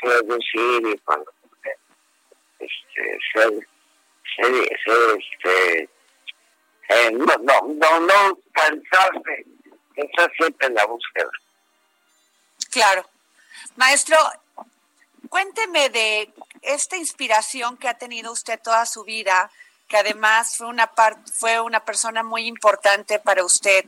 [0.01, 1.79] producir y para poder
[2.59, 3.69] este, ser,
[4.37, 5.89] ser, este,
[6.89, 9.45] eh, no, no, no, no cansarse,
[9.97, 11.31] estar siempre en la búsqueda.
[12.71, 13.09] Claro.
[13.77, 14.17] Maestro,
[15.29, 16.33] cuénteme de
[16.63, 19.51] esta inspiración que ha tenido usted toda su vida,
[19.89, 20.91] que además fue una
[21.33, 23.85] fue una persona muy importante para usted,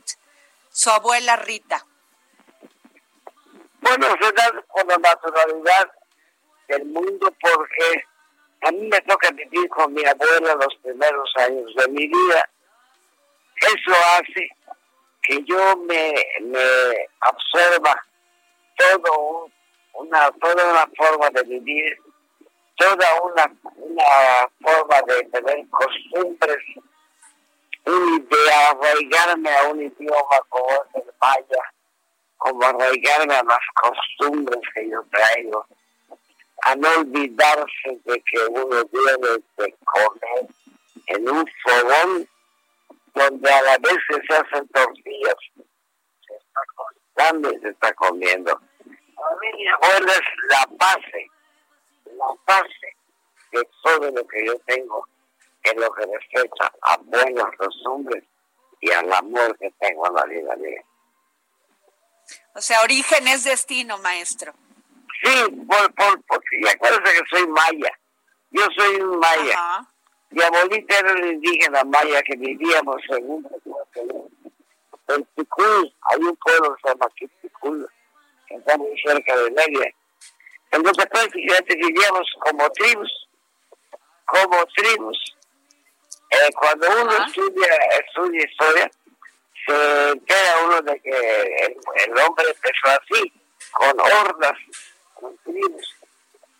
[0.69, 1.85] su abuela Rita.
[3.81, 5.91] Bueno, da con la naturalidad
[6.67, 8.03] del mundo porque
[8.61, 12.49] a mí me toca vivir con mi abuela los primeros años de mi vida.
[13.55, 14.49] Eso hace
[15.23, 18.05] que yo me, me absorba
[18.77, 19.53] todo un
[19.99, 21.97] una, toda una forma de vivir,
[22.79, 26.57] toda una, una forma de tener costumbres
[27.85, 31.63] y de arraigarme a un idioma como el maya,
[32.37, 35.65] como arraigarme a las costumbres que yo traigo,
[36.63, 40.47] a no olvidarse de que uno debe de comer
[41.07, 42.29] en un fogón
[43.13, 45.35] donde a la vez se hacen tortillas,
[46.25, 48.57] se está cortando y se está comiendo.
[49.41, 51.29] Mi abuela es la base,
[52.19, 52.95] la base
[53.51, 55.07] de todo lo que yo tengo
[55.63, 58.23] en lo que respecta a buenas costumbres
[58.81, 60.83] y al amor que tengo a la vida mía.
[62.55, 64.53] O sea, origen es destino, maestro.
[65.23, 67.91] Sí, por, por, porque acuérdense que soy maya.
[68.51, 69.87] Yo soy un maya.
[70.29, 73.49] Mi abuelita era un indígena maya que vivíamos en un...
[75.07, 77.07] En Ticul, hay un pueblo que se llama
[77.41, 77.89] Ticul,
[78.47, 79.91] está muy cerca de Media.
[80.71, 83.27] Entonces prácticamente vivíamos como tribus,
[84.25, 85.35] como tribus.
[86.29, 88.91] Eh, cuando uno estudia, estudia historia,
[89.65, 93.33] se entera uno de que el, hombre empezó así,
[93.71, 94.57] con hordas,
[95.15, 95.95] con tribus.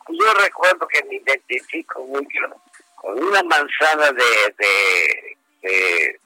[0.07, 2.61] Yo recuerdo que me identifico mucho
[2.95, 6.19] con una manzana de, de, de,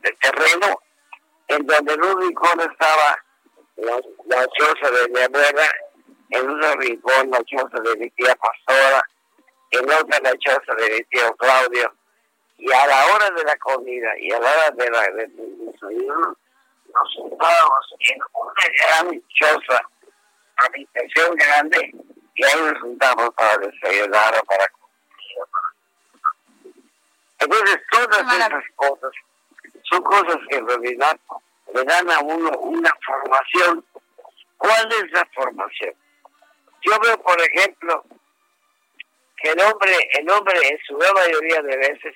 [0.00, 0.80] de terreno
[1.48, 3.22] en donde el único estaba
[3.76, 5.70] la, la choza de mi abuela,
[6.30, 9.02] en un rincón la choza de mi tía Pastora,
[9.70, 11.94] en otra la choza de mi tío Claudio,
[12.58, 16.36] y a la hora de la comida y a la hora de la de, desayuno,
[16.94, 19.80] nos juntábamos en una gran choza,
[20.56, 21.94] habitación grande,
[22.34, 24.88] y ahí nos juntamos para desayunar o para comer.
[27.40, 29.12] Entonces, todas esas cosas
[29.84, 31.18] son cosas que en realidad
[31.72, 33.84] le dan a uno una formación.
[34.56, 35.94] ¿Cuál es la formación?
[36.82, 38.04] Yo veo, por ejemplo,
[39.36, 42.14] que el hombre, el hombre en su gran mayoría de veces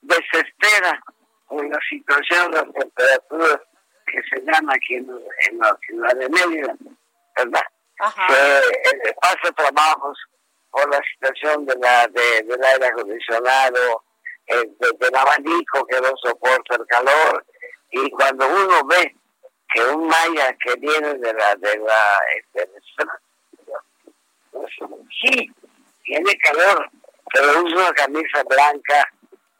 [0.00, 1.00] desespera
[1.46, 3.60] con la situación de las temperaturas
[4.06, 5.08] que se llama aquí en,
[5.58, 6.74] la ciudad de Mérida,
[7.36, 7.62] ¿verdad?
[8.28, 10.18] Que eh, pasa trabajos
[10.70, 14.04] por la situación de la de, del aire acondicionado,
[14.46, 17.44] eh, del abanico que no soporta el calor,
[17.90, 19.14] y cuando uno ve
[19.72, 23.08] que un maya que viene de la de la este, pues,
[25.22, 25.50] sí
[26.04, 26.90] tiene calor
[27.32, 29.12] pero usa una camisa blanca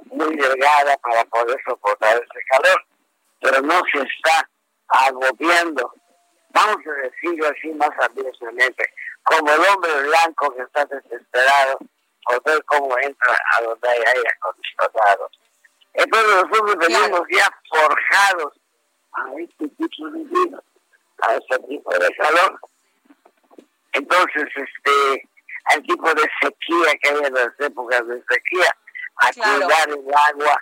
[0.07, 2.85] muy delgada para poder soportar ese calor
[3.41, 4.49] pero no se está
[4.89, 5.93] agobiando
[6.51, 8.85] vamos a decirlo así más abiertamente
[9.25, 11.79] como el hombre blanco que está desesperado
[12.25, 15.31] por ver cómo entra a donde hay aire acondicionado
[15.97, 18.53] entonces nosotros venimos ya forjados
[19.13, 20.63] a este tipo de vida,
[21.23, 22.61] a este tipo de calor.
[23.97, 25.29] Entonces, este,
[25.73, 28.77] al tipo de sequía que hay en las épocas de sequía,
[29.17, 30.61] a cuidar el agua,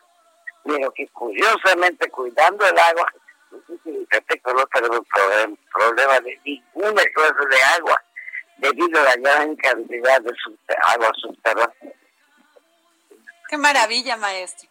[0.64, 3.12] pero que curiosamente cuidando el agua,
[4.54, 5.00] no tenemos
[5.72, 8.04] problema de ninguna clase de agua
[8.58, 10.32] debido a la gran cantidad de
[10.86, 11.92] agua subterránea.
[13.48, 14.68] Qué maravilla, maestro.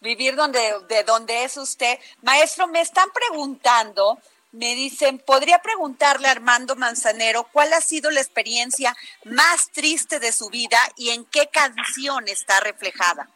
[0.00, 1.98] Vivir donde, de donde es usted.
[2.22, 4.18] Maestro, me están preguntando
[4.52, 10.32] me dicen, ¿podría preguntarle a Armando Manzanero cuál ha sido la experiencia más triste de
[10.32, 13.28] su vida y en qué canción está reflejada?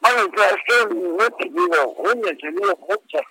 [0.00, 3.22] Bueno, pues es que no he tenido una, he tenido muchas,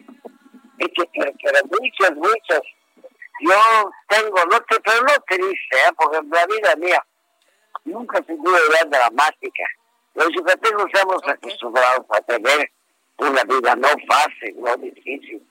[0.78, 2.62] pero muchas, muchas.
[3.40, 5.94] Yo tengo, no te, pero no triste, ¿eh?
[5.96, 7.06] porque en la vida mía
[7.86, 9.64] nunca he tenido vida dramática.
[10.16, 12.72] Los yucatecos estamos acostumbrados a tener
[13.18, 15.42] una vida no fácil, no difícil,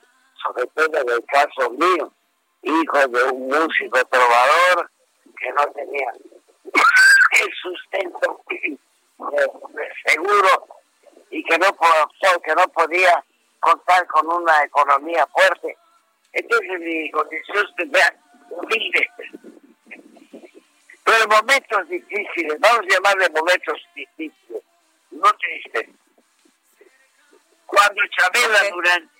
[0.43, 2.11] sobre todo en el caso mío,
[2.61, 4.89] hijo de un músico trovador
[5.39, 6.11] que no tenía
[7.41, 8.43] el sustento
[10.05, 10.67] seguro
[11.29, 13.23] y que no, podía
[13.59, 15.77] contar con una economía fuerte.
[16.33, 18.15] Entonces mi condición era
[18.49, 19.09] humilde.
[21.03, 24.61] Pero momentos difíciles, vamos a llamarle momentos difíciles,
[25.11, 25.89] no tristes
[27.67, 29.11] cuando Chabela Durán,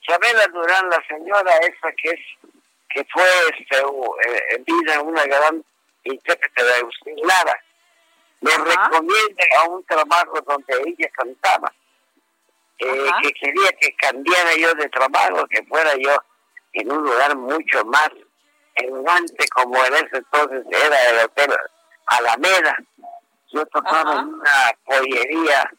[0.00, 2.20] Chabela Durán, la señora esa que es
[2.88, 3.24] que fue
[3.58, 5.64] este, eh, en vida una gran
[6.04, 7.58] intérprete de Agustín Lara,
[8.40, 11.72] me recomienda a un trabajo donde ella cantaba,
[12.78, 16.16] eh, que quería que cambiara yo de trabajo, que fuera yo
[16.72, 18.10] en un lugar mucho más
[18.74, 21.54] elegante como en ese entonces era el Hotel
[22.06, 22.76] Alameda.
[23.52, 25.70] Yo tocaba en una pollería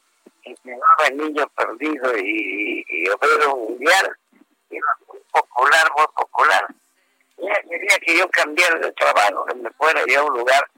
[0.44, 4.16] que llamaba El Niño Perdido y, y Obrero Mundial,
[4.70, 6.66] era muy popular, muy popular.
[7.38, 10.68] Ella quería que yo cambiara de trabajo, que me fuera yo a un lugar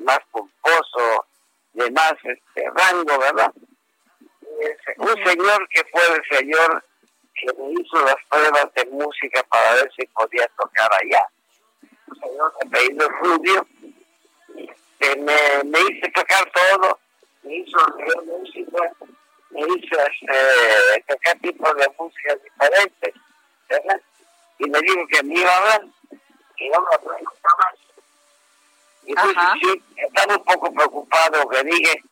[0.00, 1.26] más pomposo,
[1.74, 3.52] de más este, rango, ¿verdad?
[4.98, 6.84] un señor que fue el señor
[7.34, 11.26] que me hizo las pruebas de música para ver si podía tocar allá.
[12.06, 13.66] Un señor de apellido Rubio,
[15.00, 16.98] que me, me hizo tocar todo,
[17.42, 18.92] me hizo leer música,
[19.50, 23.14] me hizo este, tocar tipos de música diferentes,
[23.68, 24.00] ¿verdad?
[24.58, 25.82] Y me dijo que me iba a hablar,
[26.56, 27.78] y no me preguntaba más.
[29.04, 32.02] Y entonces sí, estaba un poco preocupado que dije,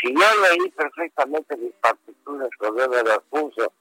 [0.00, 3.72] si yo leí perfectamente mis partituras cuando yo me las puso,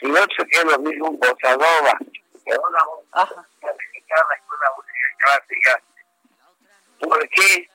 [0.00, 1.98] si yo choqué lo mismo en Bossa Nova,
[2.44, 5.82] que una música mexicana y una música clásica,
[7.00, 7.68] ¿por qué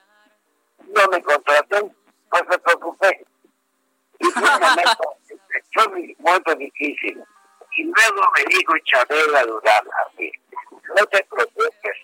[0.86, 1.90] no me contrató?
[2.30, 3.26] Pues me preocupé.
[4.18, 5.16] Y fue un momento,
[5.72, 7.22] fue un momento difícil.
[7.76, 10.32] Y luego me dijo Chabela Durán así,
[10.70, 11.96] no te preocupes.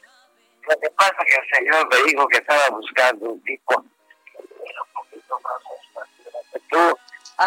[0.68, 3.84] Lo que pasa es que el Señor me dijo que estaba buscando un tipo
[4.24, 5.62] que era un poquito más
[6.52, 6.98] que tú,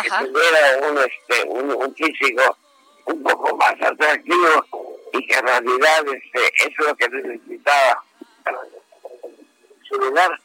[0.02, 2.58] que tuviera un, este, un, un físico
[3.06, 4.66] un poco más atractivo
[5.14, 8.04] y que en realidad este, eso es lo que necesitaba
[8.44, 8.60] para
[9.88, 10.40] su lugar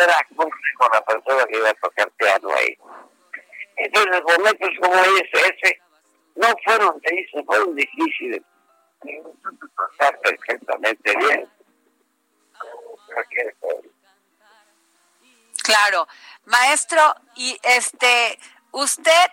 [0.00, 2.76] acorde con la persona que iba a tocar piano ahí.
[3.76, 5.80] Entonces, momentos como ese, ese
[6.36, 8.42] no fueron tristes, fueron difíciles.
[9.76, 11.48] Tocar perfectamente bien.
[15.62, 16.08] Claro,
[16.44, 18.38] maestro, y este,
[18.72, 19.26] usted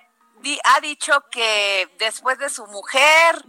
[0.63, 3.43] ha dicho que después de su mujer,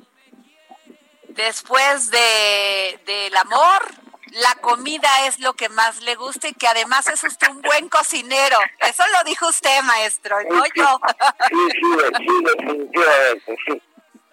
[1.28, 3.82] después de del amor,
[4.30, 7.88] la comida es lo que más le gusta y que además es usted un buen
[7.88, 8.58] cocinero.
[8.78, 11.00] Eso lo dijo usted, maestro, no yo.
[11.48, 11.80] Sí, sí,
[12.18, 13.82] sí, definitivamente, sí.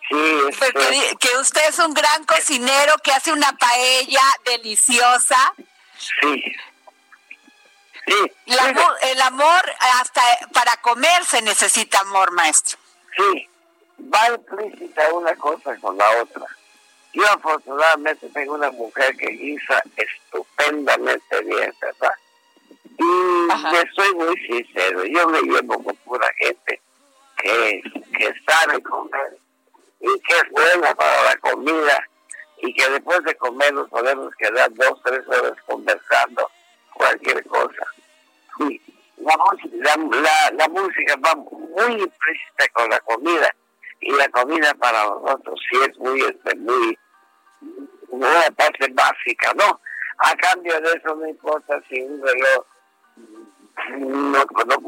[0.09, 1.17] Sí, este...
[1.19, 5.53] que usted es un gran cocinero que hace una paella deliciosa.
[5.97, 6.43] Sí.
[8.05, 8.31] Sí.
[8.45, 10.21] El amor, el amor, hasta
[10.53, 12.77] para comer se necesita amor, maestro.
[13.17, 13.49] Sí,
[13.99, 16.45] va implícita una cosa con la otra.
[17.13, 22.13] Yo afortunadamente tengo una mujer que guisa estupendamente bien, ¿verdad?
[22.97, 26.81] Y le soy muy sincero, yo me llevo con pura gente
[27.37, 27.81] que,
[28.17, 29.37] que sabe comer
[29.99, 32.07] y que es buena para la comida
[32.57, 36.49] y que después de comer nos podemos quedar dos, tres horas conversando
[36.93, 37.85] cualquier cosa.
[39.17, 43.53] La, la música va muy implícita con la comida
[44.01, 46.97] y la comida para nosotros sí es muy, este, muy
[48.09, 49.79] una parte básica, ¿no?
[50.19, 52.65] A cambio de eso no importa si un reloj
[53.99, 54.45] no,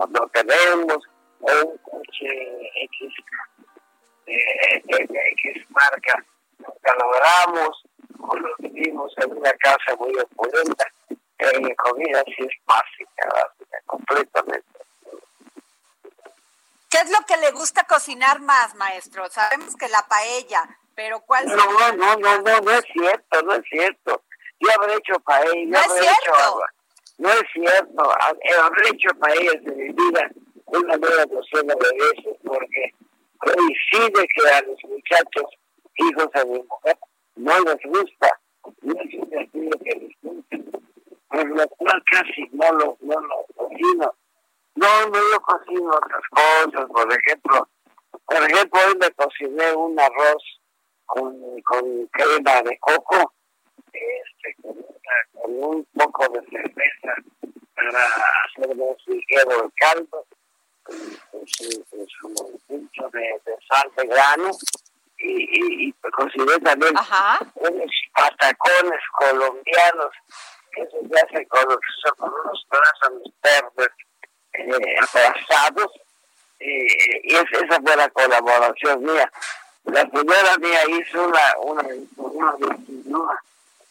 [0.08, 0.98] no, tenemos
[1.42, 3.14] o un coche X,
[4.26, 6.26] eh, X marca
[6.58, 7.84] nunca logramos
[8.60, 10.86] vivimos en una casa muy opulenta,
[11.38, 14.79] pero mi comida sí es básica, básica, completamente.
[17.10, 19.28] ¿Qué es lo que le gusta cocinar más, maestro?
[19.32, 23.54] Sabemos que la paella, pero ¿cuál No, no, no, no, no, no es cierto, no
[23.56, 24.22] es cierto.
[24.60, 26.62] Yo habré hecho paella, No es cierto.
[27.18, 30.30] No es cierto, ha- habré hecho paellas en mi vida
[30.68, 32.94] una media docena de veces porque
[33.40, 35.46] coincide que a los muchachos,
[35.96, 36.98] hijos de mi mujer,
[37.38, 38.40] no les gusta,
[38.84, 40.58] no es un estilo que les gusta,
[41.28, 44.14] por lo cual casi no lo, no lo cocino.
[44.80, 47.68] No, no yo cocino otras cosas, por ejemplo,
[48.26, 50.44] por ejemplo, hoy me cociné un arroz
[51.06, 53.34] con, con crema de coco,
[53.92, 54.78] este, con,
[55.52, 57.14] un poco de cerveza
[57.76, 58.00] para
[58.46, 60.26] hacer más ligero el caldo,
[60.84, 64.52] con, su, pincho de, de sal de grano,
[65.18, 67.40] y, y, y cociné también Ajá.
[67.56, 70.12] unos patacones colombianos
[70.72, 71.66] que se hacen con,
[72.18, 73.90] con unos plátanos verdes
[74.54, 75.92] eh, aplastados
[76.60, 79.32] eh, y es- esa fue la colaboración mía.
[79.86, 81.88] La señora mía hizo una, una,
[82.18, 82.56] una,
[83.06, 83.42] una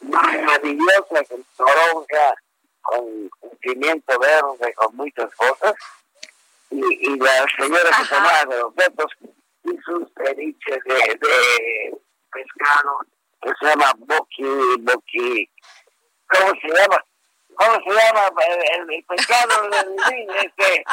[0.03, 2.35] maravillosa con toronja,
[2.83, 3.31] con,
[3.61, 5.75] pimiento verde, con muchas cosas.
[6.71, 6.83] Y,
[7.13, 8.17] y la señora que Ajá.
[8.17, 9.13] tomaba de los dedos
[9.65, 11.99] hizo un ceviche de, de
[12.31, 12.99] pescado
[13.41, 14.45] que se llama boqui,
[14.81, 15.51] boqui,
[16.29, 17.05] ¿cómo se llama?
[17.59, 20.85] ¿Cómo se llama el, el- pescado del este?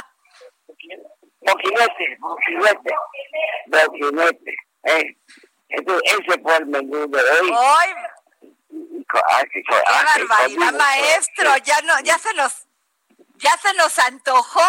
[1.41, 2.95] Boquinete, boquinete,
[3.67, 4.55] boquinete,
[4.85, 5.17] eh.
[5.69, 7.51] Entonces, ese fue el menú de hoy.
[7.55, 7.93] ¡Ay,
[9.13, 11.57] ah, qué ah, que barbaridad, comimos, maestro!
[11.63, 12.67] Ya no, ya se nos,
[13.35, 14.61] ya se nos antojó.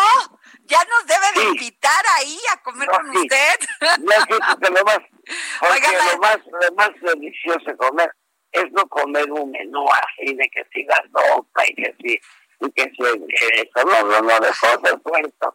[0.64, 1.46] Ya nos debe de Sí.
[1.48, 3.18] invitar ahí a comer No, con sí.
[3.18, 3.60] usted.
[4.00, 4.98] No, sí, porque lo más,
[5.60, 8.10] porque Oiga, lo más, lo más delicioso de comer
[8.56, 12.20] es no comer un menú así de que si la sopa y que si,
[12.60, 15.54] y que si eso, no, no, no, de cosas sueltas,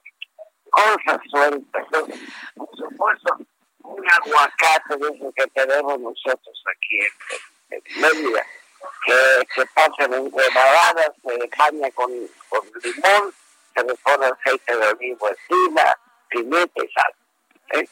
[0.70, 1.88] cosas sueltas.
[2.56, 3.38] Por supuesto,
[3.84, 8.46] un aguacate de eso que tenemos nosotros aquí en, en Mérida,
[9.06, 12.12] que, que pasan en rebanadas, se baña con,
[12.50, 13.34] con limón,
[13.76, 15.98] se le pone aceite de olivo encima,
[16.30, 17.14] pimienta y sal.
[17.74, 17.90] ¿eh?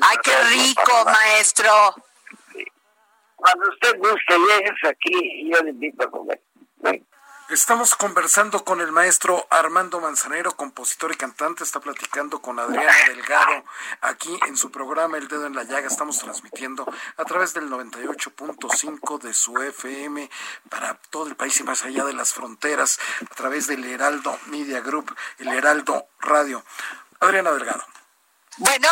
[0.00, 1.94] ¡Ay, qué rico, maestro!
[3.44, 6.40] Cuando usted guste, llegues aquí y yo le invito a comer.
[7.50, 11.62] Estamos conversando con el maestro Armando Manzanero, compositor y cantante.
[11.62, 13.64] Está platicando con Adriana Delgado
[14.00, 15.86] aquí en su programa El Dedo en la Llaga.
[15.86, 20.30] Estamos transmitiendo a través del 98.5 de su FM
[20.70, 22.98] para todo el país y más allá de las fronteras,
[23.30, 26.64] a través del Heraldo Media Group, el Heraldo Radio.
[27.20, 27.84] Adriana Delgado.
[28.58, 28.88] Bueno,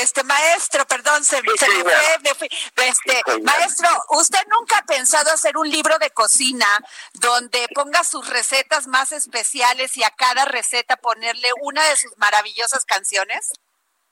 [0.00, 1.92] este maestro, perdón, se, Sí, se me fue,
[2.22, 2.48] me fui.
[2.76, 6.66] Este, Sí, maestro, ¿usted nunca ha pensado hacer un libro de cocina
[7.14, 12.84] donde ponga sus recetas más especiales y a cada receta ponerle una de sus maravillosas
[12.84, 13.52] canciones?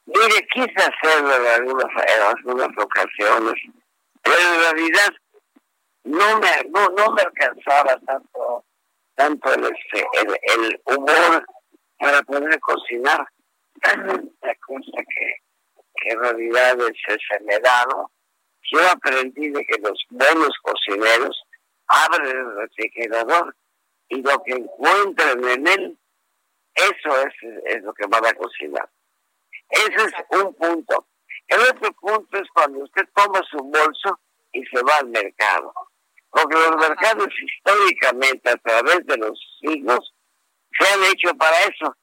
[0.07, 3.55] Mire, quise hacerlo en algunas, en algunas ocasiones,
[4.22, 5.12] pero en realidad
[6.05, 8.64] no me, no, no me alcanzaba tanto,
[9.14, 11.46] tanto el, este, el, el humor
[11.99, 13.28] para poder cocinar.
[13.82, 15.34] La cosa que,
[15.96, 16.96] que en realidad es,
[17.42, 18.10] me ¿no?
[18.70, 21.42] Yo aprendí de que los buenos cocineros
[21.86, 23.56] abren el refrigerador
[24.08, 25.98] y lo que encuentran en él,
[26.74, 27.34] eso es,
[27.66, 28.88] es lo que van a cocinar.
[29.70, 31.06] Ese es un punto.
[31.46, 34.20] El otro punto es cuando usted toma su bolso
[34.52, 35.72] y se va al mercado.
[36.30, 40.14] Porque los mercados históricamente, a través de los siglos,
[40.78, 41.96] se han hecho para eso,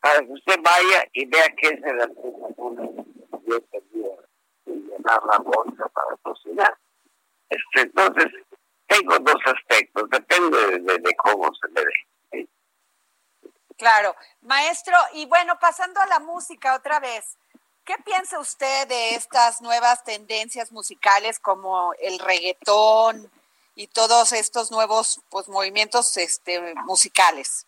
[0.00, 3.04] para que usted vaya y vea qué es el artículo
[3.46, 4.10] y ese día
[4.66, 6.76] y llenar la bolsa para cocinar.
[7.48, 8.26] Este, entonces,
[8.86, 12.48] tengo dos aspectos, depende de, cómo se me dé.
[13.76, 17.38] Claro, maestro, y bueno, pasando a la música otra vez,
[17.84, 23.30] ¿qué piensa usted de estas nuevas tendencias musicales como el reggaetón
[23.74, 27.66] y todos estos nuevos pues movimientos este musicales?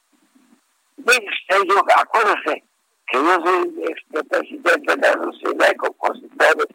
[1.04, 2.64] Usted, yo, acuérdese
[3.08, 6.66] que yo soy este, presidente de la Sociedad de Compositores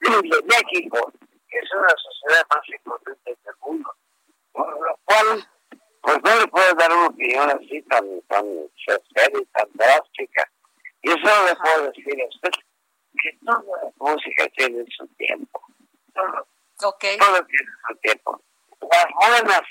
[0.00, 1.12] de México,
[1.48, 3.94] que es una sociedad más importante del mundo,
[4.52, 5.48] por lo cual,
[6.00, 8.44] pues no le puedo dar una opinión así tan, tan
[8.76, 10.48] sincera y tan drástica.
[11.02, 12.50] Yo solo le puedo decir a usted
[13.20, 15.60] que toda la música tiene su tiempo.
[16.14, 16.46] Todo,
[17.46, 18.40] tiene su tiempo.
[18.80, 19.62] Las buenas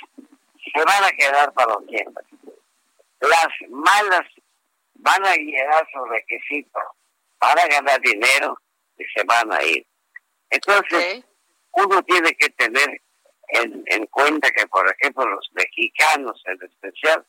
[0.74, 2.24] se van a quedar para siempre.
[3.22, 4.28] Las malas
[4.96, 6.80] van a llegar su requisito,
[7.40, 8.58] van a ganar dinero
[8.98, 9.86] y se van a ir.
[10.50, 11.24] Entonces,
[11.72, 13.02] uno tiene que tener
[13.50, 17.26] en, en cuenta que, por ejemplo, los mexicanos en especial,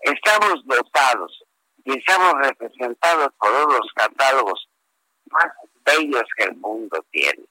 [0.00, 1.44] estamos dotados
[1.84, 4.68] y estamos representados por unos catálogos
[5.30, 5.52] más
[5.84, 7.44] bellos que el mundo tiene.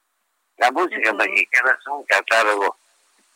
[0.58, 2.78] La música mexicana es un catálogo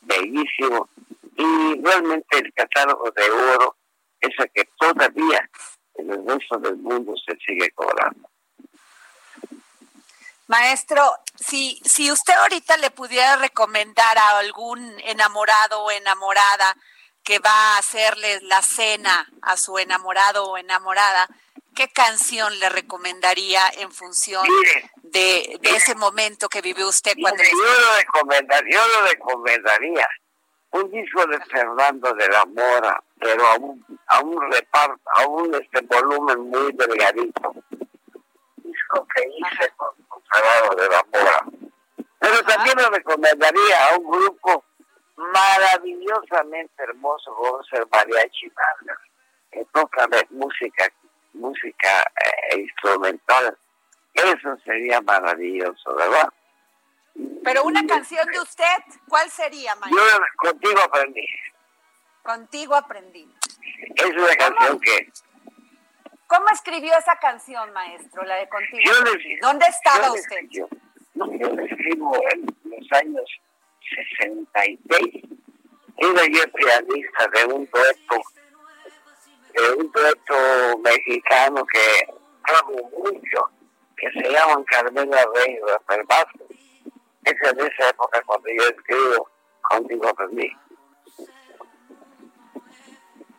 [0.01, 0.89] bellísimo
[1.36, 3.75] y realmente el catálogo de oro
[4.22, 5.49] es el que todavía
[5.95, 8.30] en el resto del mundo se sigue cobrando.
[10.47, 11.03] Maestro,
[11.36, 16.76] si, si usted ahorita le pudiera recomendar a algún enamorado o enamorada
[17.24, 21.28] que va a hacerle la cena a su enamorado o enamorada,
[21.76, 24.47] ¿qué canción le recomendaría en función
[25.03, 27.43] de, ese momento que vivió usted cuando...
[27.43, 30.07] yo, lo recomendaría, yo lo recomendaría.
[30.72, 35.53] Un disco de Fernando de la Mora, pero a un, a un reparto, a un
[35.55, 37.53] este volumen muy delgadito.
[38.57, 39.89] Disco que hice con,
[40.32, 41.45] Fernando de la Mora.
[42.20, 44.65] Pero también lo recomendaría a un grupo
[45.15, 48.99] maravillosamente hermoso como es el Mariachi Vargas,
[49.51, 50.91] que toca música,
[51.34, 53.57] música eh, instrumental.
[54.13, 56.30] Eso sería maravilloso, ¿verdad?
[57.43, 60.03] Pero una canción de usted, ¿cuál sería, maestro?
[60.03, 61.28] Yo contigo aprendí.
[62.28, 63.25] Contigo aprendí.
[63.95, 65.09] Es una canción que...
[66.28, 68.91] ¿Cómo escribió esa canción, maestro, la de Contigo?
[69.41, 70.41] ¿Dónde estaba usted?
[70.51, 70.67] yo
[71.15, 73.23] la escribo en los años
[74.19, 75.23] 66.
[75.95, 78.15] Era yo pianista de un dueto,
[79.53, 82.07] de un dueto mexicano que
[82.59, 83.49] amo mucho,
[83.95, 85.59] que se llama Carmela Rey
[86.09, 86.57] Vázquez
[87.23, 89.30] es en esa época cuando yo escribo
[89.61, 90.51] contigo mí.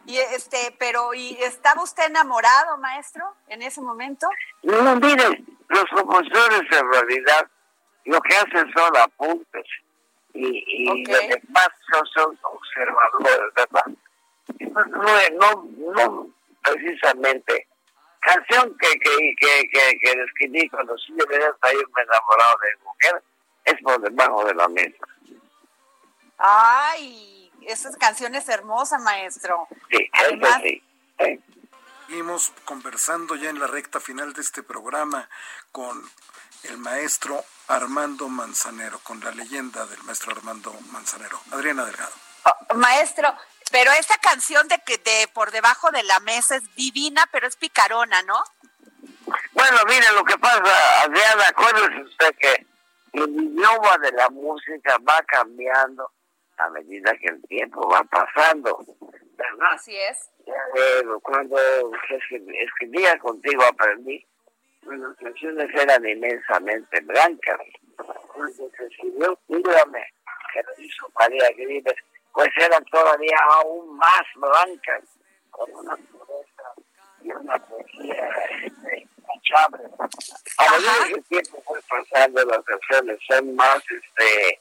[0.09, 4.27] Y este, pero ¿y estaba usted enamorado, maestro, en ese momento?
[4.63, 7.47] No, mire, los compositores en realidad
[8.07, 9.67] lo que hacen son apuntes
[10.33, 11.69] y, y los demás
[12.15, 13.85] son observadores, ¿verdad?
[15.39, 16.31] No, no, no
[16.63, 17.69] precisamente.
[18.21, 23.23] Canción que, que, que, que, que escribí cuando sí debería estar enamorado de mujer,
[23.67, 25.07] es por debajo de la mesa.
[26.39, 27.38] Ay,
[27.69, 29.69] esa canción es hermosa, maestro.
[29.91, 30.83] Sí, Además, sí.
[32.07, 35.29] Seguimos conversando ya en la recta final de este programa
[35.73, 36.03] con
[36.63, 41.39] el maestro Armando Manzanero, con la leyenda del maestro Armando Manzanero.
[41.53, 42.13] Adriana Delgado.
[42.45, 43.35] Oh, maestro,
[43.71, 47.57] pero esta canción de que de por debajo de la mesa es divina, pero es
[47.57, 48.43] picarona, ¿no?
[49.53, 52.67] Bueno, mire lo que pasa, Adriana, acuérdese usted que
[53.13, 56.11] el idioma de la música va cambiando
[56.59, 58.79] a medida que el tiempo va pasando,
[59.37, 59.73] ¿verdad?
[59.73, 60.31] Así es.
[61.23, 61.57] cuando
[62.61, 64.25] escribía contigo aprendí,
[64.83, 67.61] las canciones eran inmensamente blancas.
[68.35, 70.05] Cuando se escribió Mírame,
[70.53, 71.97] que lo hizo María Gribes,
[72.33, 75.03] pues eran todavía aún más blancas,
[75.51, 76.73] con una pureza
[77.23, 78.29] y una poesía
[78.65, 79.09] este,
[80.59, 84.61] a medida que el tiempo fue pasando, las canciones son más, este,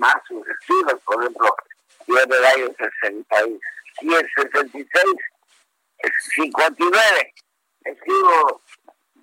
[0.00, 0.94] más sugestivas.
[1.04, 1.54] Por ejemplo,
[2.06, 3.60] yo en el año 66,
[4.36, 5.04] 66,
[6.34, 7.34] 59,
[7.84, 8.62] escribo,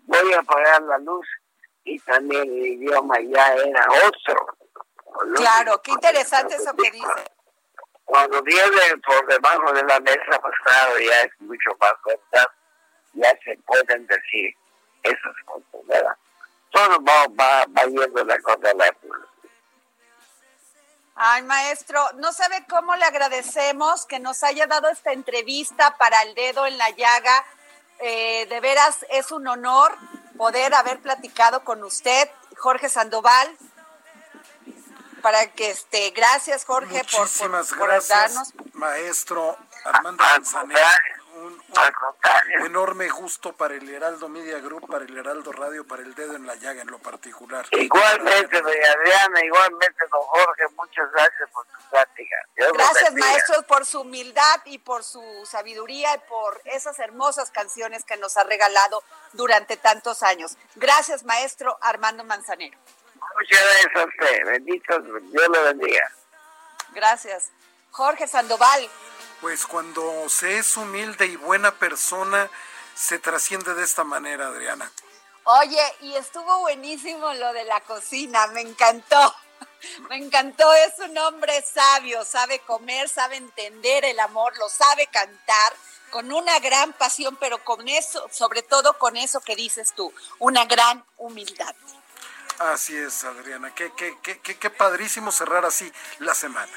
[0.06, 1.28] voy a apagar la luz
[1.84, 4.58] y también el idioma ya era otro.
[5.36, 7.26] Claro, qué interesante eso que dice.
[8.06, 12.48] Cuando viene por debajo de la mesa, claro, ya es mucho más verdad,
[13.14, 14.56] ya se pueden decir
[15.04, 16.16] esas cosas, ¿verdad?
[16.72, 18.96] Todo va, va, va yendo la cosa la
[21.20, 26.36] Ay, maestro, no sabe cómo le agradecemos que nos haya dado esta entrevista para el
[26.36, 27.44] dedo en la llaga.
[28.00, 29.98] Eh, de veras es un honor
[30.38, 33.50] poder haber platicado con usted, Jorge Sandoval.
[35.24, 41.17] Para que este, gracias Jorge por, por, gracias, maestro Armando Manzanero
[41.70, 46.36] un, enorme gusto para el Heraldo Media Group, para el Heraldo Radio, para el Dedo
[46.36, 47.66] en la Llaga en lo particular.
[47.72, 52.36] Igualmente, doña Adriana, igualmente, don Jorge, muchas gracias por su plática.
[52.56, 58.18] gracias, maestro, por su humildad y por su sabiduría y por esas hermosas canciones que
[58.18, 59.04] nos ha regalado
[59.34, 60.58] durante tantos años.
[60.76, 62.78] Gracias, maestro Armando Manzanero.
[63.36, 64.46] Muchas gracias a usted.
[64.46, 66.12] Bendito, Dios lo bendiga.
[66.92, 67.52] Gracias.
[67.92, 68.90] Jorge Sandoval,
[69.42, 72.50] pues cuando se es humilde y buena persona,
[72.96, 74.92] se trasciende de esta manera, Adriana.
[75.44, 79.36] Oye, y estuvo buenísimo lo de la cocina, me encantó.
[80.10, 85.74] Me encantó, es un hombre sabio, sabe comer, sabe entender el amor, lo sabe cantar
[86.10, 90.66] con una gran pasión, pero con eso, sobre todo con eso que dices tú, una
[90.66, 91.76] gran humildad.
[92.60, 93.74] Así es, Adriana.
[93.76, 96.72] Qué, qué, qué, qué, padrísimo cerrar así la semana.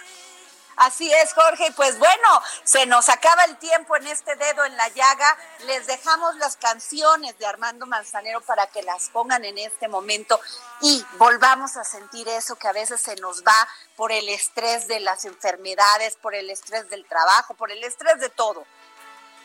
[0.80, 1.72] Así es, Jorge.
[1.76, 5.36] Pues bueno, se nos acaba el tiempo en este dedo en la llaga.
[5.66, 10.40] Les dejamos las canciones de Armando Manzanero para que las pongan en este momento
[10.80, 15.00] y volvamos a sentir eso que a veces se nos va por el estrés de
[15.00, 18.64] las enfermedades, por el estrés del trabajo, por el estrés de todo.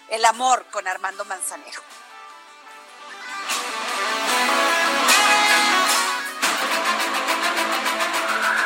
[0.07, 1.81] El amor con Armando Manzanero.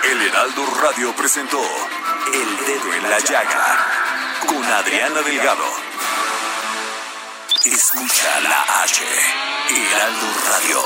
[0.04, 1.62] El Heraldo Radio presentó
[2.34, 3.78] El Dedo en la Llaga
[4.48, 5.64] con Adriana Delgado.
[7.66, 9.04] Escucha la H,
[9.70, 10.80] Heraldo Radio.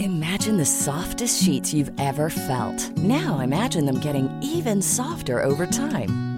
[0.00, 2.96] Imagine the softest sheets you've ever felt.
[2.98, 6.37] Now imagine them getting even softer over time.